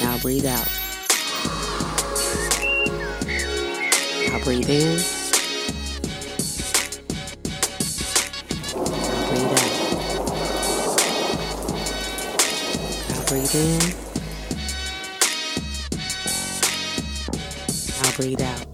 [0.00, 0.68] Now breathe out.
[4.28, 5.27] Now breathe in.
[13.38, 13.78] Breathe in.
[18.16, 18.66] breathe out.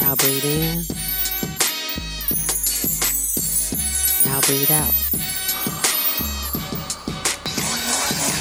[0.00, 0.84] Now breathe in.
[4.26, 4.94] Now breathe out.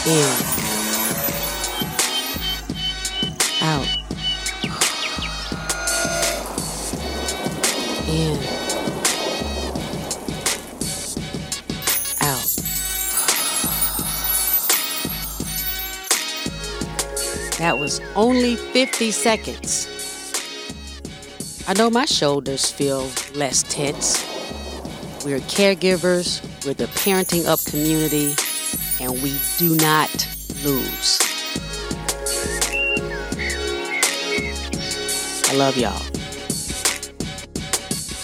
[0.07, 0.58] In.
[18.19, 19.87] Only 50 seconds.
[21.69, 24.21] I know my shoulders feel less tense.
[25.23, 28.35] We're caregivers, we're the parenting up community,
[29.01, 30.11] and we do not
[30.65, 31.19] lose.
[35.49, 36.03] I love y'all.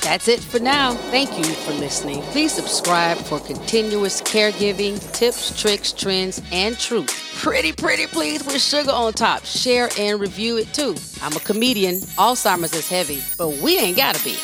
[0.02, 0.94] That's it for now.
[1.10, 2.22] Thank you for listening.
[2.34, 7.25] Please subscribe for continuous caregiving, tips, tricks, trends, and truth.
[7.42, 9.46] Pretty, pretty please with sugar on top.
[9.46, 10.96] Share and review it too.
[11.22, 11.96] I'm a comedian.
[12.18, 14.36] Alzheimer's is heavy, but we ain't gotta be.